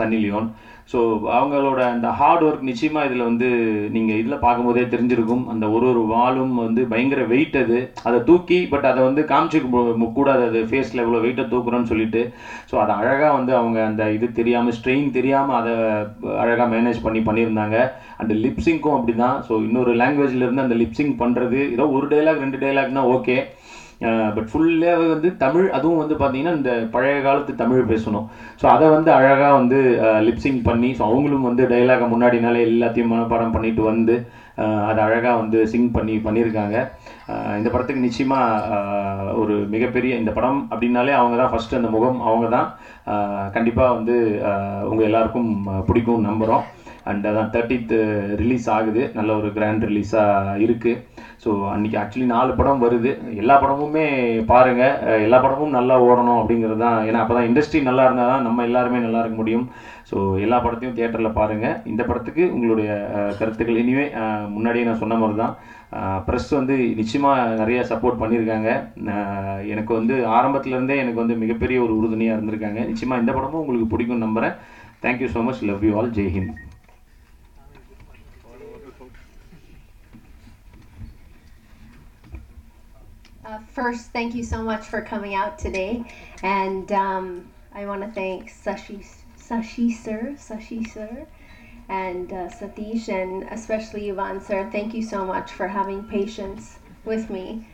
சன்னி 0.00 0.18
லியோன் 0.24 0.48
ஸோ 0.92 0.98
அவங்களோட 1.36 1.80
அந்த 1.94 2.08
ஹார்ட் 2.18 2.44
ஒர்க் 2.44 2.68
நிச்சயமாக 2.68 3.08
இதில் 3.08 3.24
வந்து 3.28 3.48
நீங்கள் 3.94 4.18
இதில் 4.20 4.42
பார்க்கும்போதே 4.44 4.84
தெரிஞ்சிருக்கும். 4.92 5.42
அந்த 5.52 5.64
ஒரு 5.70 5.86
ஒரு 5.92 6.02
வாலும் 6.12 6.54
வந்து 6.64 6.82
பயங்கர 6.92 7.22
வெயிட் 7.32 7.56
அது. 7.62 7.78
அதை 8.08 8.18
தூக்கி 8.28 8.58
பட் 8.72 8.86
அதை 8.90 9.00
வந்து 9.08 9.22
காமிச்சிக்க 9.32 10.06
கூடாது. 10.18 10.42
அது 10.48 10.60
ஃபேஸில் 10.70 11.02
இவ்வளோ 11.04 11.20
வெயிட்டை 11.24 11.44
தூக்குறோன்னு 11.52 11.90
சொல்லிட்டு. 11.92 12.22
ஸோ 12.70 12.76
அதை 12.84 12.94
அழகாக 13.00 13.32
வந்து 13.38 13.54
அவங்க 13.60 13.78
அந்த 13.90 14.04
இது 14.16 14.28
தெரியாமல் 14.40 14.76
ஸ்ட்ரெயின் 14.78 15.14
தெரியாமல் 15.18 15.58
அதை 15.60 15.74
அழகாக 16.44 16.68
மேனேஜ் 16.74 17.04
பண்ணி 17.06 17.22
பண்ணியிருந்தாங்க. 17.28 17.76
அந்த 18.22 18.34
லிப்ஸிங்க்கும் 18.44 18.96
அப்படி 18.98 19.16
தான் 19.24 19.36
ஸோ 19.48 19.52
இன்னொரு 19.68 19.92
லாங்குவேஜ்லேருந்து 20.02 20.66
அந்த 20.66 20.78
லிப்ஸிங் 20.84 21.14
பண்ணுறது 21.22 21.60
ஏதோ 21.74 21.86
ஒரு 21.98 22.08
டைலாக் 22.14 22.44
ரெண்டு 22.44 22.60
டைலாக்னா 22.64 23.04
ஓகே 23.16 23.38
பட் 24.36 24.48
ஃபுல்லாகவே 24.50 25.06
வந்து 25.12 25.28
தமிழ் 25.44 25.68
அதுவும் 25.76 26.00
வந்து 26.02 26.16
பார்த்தீங்கன்னா 26.18 26.56
இந்த 26.58 26.72
பழைய 26.94 27.16
காலத்து 27.26 27.52
தமிழ் 27.62 27.88
பேசணும். 27.92 28.26
ஸோ 28.60 28.66
அதை 28.74 28.86
வந்து 28.96 29.10
அழகாக 29.18 29.52
வந்து 29.60 29.78
லிப்ஸிங் 30.28 30.60
பண்ணி 30.68 30.90
ஸோ 30.98 31.02
அவங்களும் 31.10 31.48
வந்து 31.48 31.64
டைலாக 31.72 32.08
முன்னாடினாலே 32.12 32.62
எல்லாத்தையும் 32.70 33.12
மனப்பாடம் 33.14 33.54
பண்ணிட்டு 33.56 33.84
வந்து 33.92 34.16
அதை 34.90 35.00
அழகாக 35.08 35.34
வந்து 35.40 35.58
சிங் 35.72 35.90
பண்ணி 35.96 36.14
பண்ணியிருக்காங்க. 36.24 36.76
இந்த 37.58 37.68
படத்துக்கு 37.72 38.06
நிச்சயமாக 38.06 39.34
ஒரு 39.42 39.54
மிகப்பெரிய 39.74 40.12
இந்த 40.22 40.30
படம் 40.38 40.60
அப்படின்னாலே 40.72 41.12
அவங்க 41.18 41.36
தான் 41.40 41.52
ஃபஸ்ட்டு 41.52 41.78
அந்த 41.80 41.90
முகம் 41.96 42.18
அவங்க 42.28 42.48
தான் 42.56 42.68
கண்டிப்பாக 43.56 43.94
வந்து 43.98 44.16
உங்கள் 44.90 45.08
எல்லாருக்கும் 45.10 45.50
பிடிக்கும் 45.88 46.26
நம்புகிறோம் 46.28 46.64
அண்ட் 47.10 47.26
அதான் 47.30 47.52
தேர்ட்டித்து 47.54 47.98
ரிலீஸ் 48.42 48.66
ஆகுது. 48.76 49.02
நல்ல 49.18 49.30
ஒரு 49.40 49.50
கிராண்ட் 49.56 49.86
ரிலீஸாக 49.90 50.56
இருக்குது 50.64 51.00
ஸோ 51.42 51.50
அன்றைக்கி 51.74 51.96
ஆக்சுவலி 52.02 52.28
நாலு 52.34 52.52
படம் 52.58 52.82
வருது. 52.84 53.10
எல்லா 53.42 53.56
படமுமே 53.62 54.06
பாருங்கள் 54.52 55.22
எல்லா 55.26 55.38
படமும் 55.44 55.76
நல்லா 55.78 55.96
ஓடணும் 56.06 56.40
அப்படிங்கிறது 56.40 56.82
தான். 56.86 56.98
ஏன்னா 57.08 57.20
அப்போ 57.22 57.34
தான் 57.36 57.48
இண்டஸ்ட்ரி 57.50 57.80
நல்லா 57.88 58.04
இருந்தால் 58.08 58.32
தான் 58.32 58.46
நம்ம 58.46 58.64
எல்லாருமே 58.68 59.00
நல்லா 59.06 59.22
இருக்க 59.22 59.36
முடியும். 59.42 59.66
ஸோ 60.10 60.16
எல்லா 60.44 60.58
படத்தையும் 60.64 60.94
தியேட்டரில் 60.98 61.36
பாருங்கள் 61.38 61.78
இந்த 61.92 62.02
படத்துக்கு 62.10 62.44
உங்களுடைய 62.56 62.90
கருத்துக்கள். 63.40 63.80
இனிமே 63.84 64.06
முன்னாடியே 64.54 64.86
நான் 64.88 65.02
சொன்ன 65.02 65.18
மாதிரி 65.22 65.38
தான். 65.42 65.54
ப்ரெஸ் 66.26 66.50
வந்து 66.58 66.74
நிச்சயமாக 67.00 67.56
நிறைய 67.60 67.80
சப்போர்ட் 67.90 68.20
பண்ணியிருக்காங்க. 68.22 68.70
எனக்கு 69.74 69.92
வந்து 69.98 70.16
ஆரம்பத்துலேருந்தே 70.38 70.98
எனக்கு 71.04 71.22
வந்து 71.22 71.36
மிகப்பெரிய 71.44 71.80
ஒரு 71.86 71.94
உறுதுணையாக 71.98 72.38
இருந்திருக்காங்க. 72.38 72.80
நிச்சயமாக 72.92 73.22
இந்த 73.24 73.34
படமும் 73.38 73.62
உங்களுக்கு 73.64 73.92
பிடிக்கும் 73.94 74.24
நம்புகிறேன் 74.26 74.56
thank you 75.04 75.30
so 75.36 75.42
much 75.48 75.68
love 75.70 75.86
you 75.88 75.94
all 76.00 76.16
Jai 76.18 76.34
first, 83.78 84.10
thank 84.10 84.34
you 84.34 84.42
so 84.42 84.60
much 84.60 84.84
for 84.84 85.00
coming 85.00 85.36
out 85.36 85.56
today, 85.56 86.02
and 86.42 86.90
um, 86.90 87.48
I 87.72 87.86
want 87.86 88.02
to 88.02 88.08
thank 88.08 88.50
Sashi, 88.50 89.06
Sashi 89.38 89.92
sir, 89.92 90.34
Sashi 90.36 90.84
sir, 90.84 91.24
and 91.88 92.32
uh, 92.32 92.48
Satish, 92.48 93.08
and 93.08 93.44
especially 93.52 94.10
Ivan 94.10 94.40
sir. 94.40 94.68
Thank 94.72 94.94
you 94.94 95.02
so 95.04 95.24
much 95.24 95.52
for 95.52 95.68
having 95.68 96.02
patience 96.02 96.80
with 97.04 97.30
me. 97.30 97.68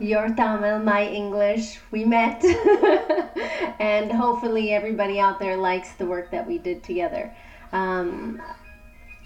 Your 0.00 0.28
Tamil, 0.30 0.80
my 0.80 1.06
English, 1.06 1.78
we 1.92 2.04
met, 2.04 2.44
and 3.78 4.10
hopefully 4.10 4.72
everybody 4.72 5.20
out 5.20 5.38
there 5.38 5.56
likes 5.56 5.92
the 5.92 6.04
work 6.04 6.32
that 6.32 6.44
we 6.48 6.58
did 6.58 6.82
together. 6.82 7.32
Um, 7.70 8.42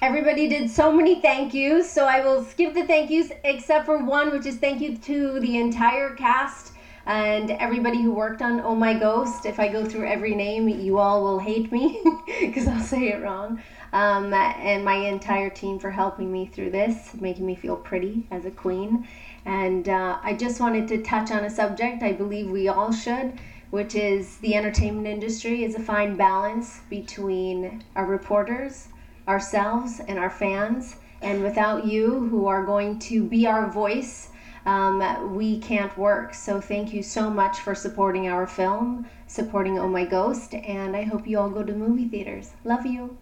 Everybody 0.01 0.49
did 0.49 0.71
so 0.71 0.93
many 0.93 1.21
thank 1.21 1.53
yous, 1.53 1.91
so 1.91 2.07
I 2.07 2.21
will 2.21 2.45
skip 2.45 2.73
the 2.73 2.85
thank 2.85 3.11
yous 3.11 3.33
except 3.43 3.85
for 3.85 3.99
one, 3.99 4.31
which 4.31 4.47
is 4.47 4.57
thank 4.57 4.81
you 4.81 4.97
to 4.97 5.41
the 5.41 5.59
entire 5.59 6.15
cast 6.15 6.73
and 7.05 7.51
everybody 7.51 8.01
who 8.01 8.13
worked 8.13 8.41
on 8.41 8.61
Oh 8.61 8.77
My 8.77 8.97
Ghost. 8.97 9.45
If 9.45 9.59
I 9.59 9.67
go 9.67 9.85
through 9.85 10.07
every 10.07 10.37
name, 10.37 10.69
you 10.69 10.99
all 10.99 11.25
will 11.25 11.41
hate 11.41 11.73
me 11.73 12.01
because 12.41 12.69
I'll 12.69 12.81
say 12.81 13.09
it 13.09 13.21
wrong. 13.21 13.61
Um, 13.93 14.33
and 14.33 14.85
my 14.85 14.95
entire 14.95 15.51
team 15.51 15.81
for 15.81 15.91
helping 15.91 16.31
me 16.31 16.47
through 16.47 16.71
this, 16.71 17.15
making 17.15 17.45
me 17.45 17.57
feel 17.57 17.75
pretty 17.75 18.25
as 18.31 18.45
a 18.45 18.53
queen. 18.53 19.05
And 19.47 19.89
uh, 19.89 20.19
I 20.23 20.35
just 20.35 20.61
wanted 20.61 20.87
to 20.89 21.03
touch 21.03 21.33
on 21.33 21.45
a 21.45 21.51
subject 21.51 22.05
I 22.05 22.13
believe 22.13 22.49
we 22.49 22.69
all 22.69 22.93
should, 22.93 23.33
which 23.71 23.97
is 23.97 24.37
the 24.37 24.55
entertainment 24.55 25.09
industry 25.09 25.65
is 25.65 25.75
a 25.75 25.81
fine 25.81 26.17
balance 26.17 26.83
between 26.89 27.83
our 27.97 28.07
reporters 28.07 28.91
ourselves 29.29 30.01
and 30.09 30.19
our 30.19 30.31
fans. 30.31 30.97
And 31.21 31.43
without 31.43 31.85
you, 31.85 32.29
who 32.29 32.47
are 32.47 32.65
going 32.65 32.99
to 33.01 33.25
be 33.25 33.47
our 33.47 33.71
voice, 33.71 34.31
um, 34.67 35.35
we 35.35 35.59
can't 35.59 35.97
work. 35.99 36.35
So 36.35 36.61
thank 36.61 36.93
you 36.93 37.03
so 37.03 37.31
much 37.31 37.61
for 37.61 37.75
supporting 37.75 38.29
our 38.29 38.47
film, 38.47 39.07
supporting 39.27 39.79
Oh 39.79 39.89
My 39.89 40.05
Ghost, 40.05 40.55
and 40.55 40.97
I 40.97 41.03
hope 41.03 41.27
you 41.27 41.39
all 41.39 41.51
go 41.51 41.63
to 41.63 41.73
movie 41.73 42.09
theaters. 42.09 42.53
Love 42.65 42.87
you. 42.87 43.17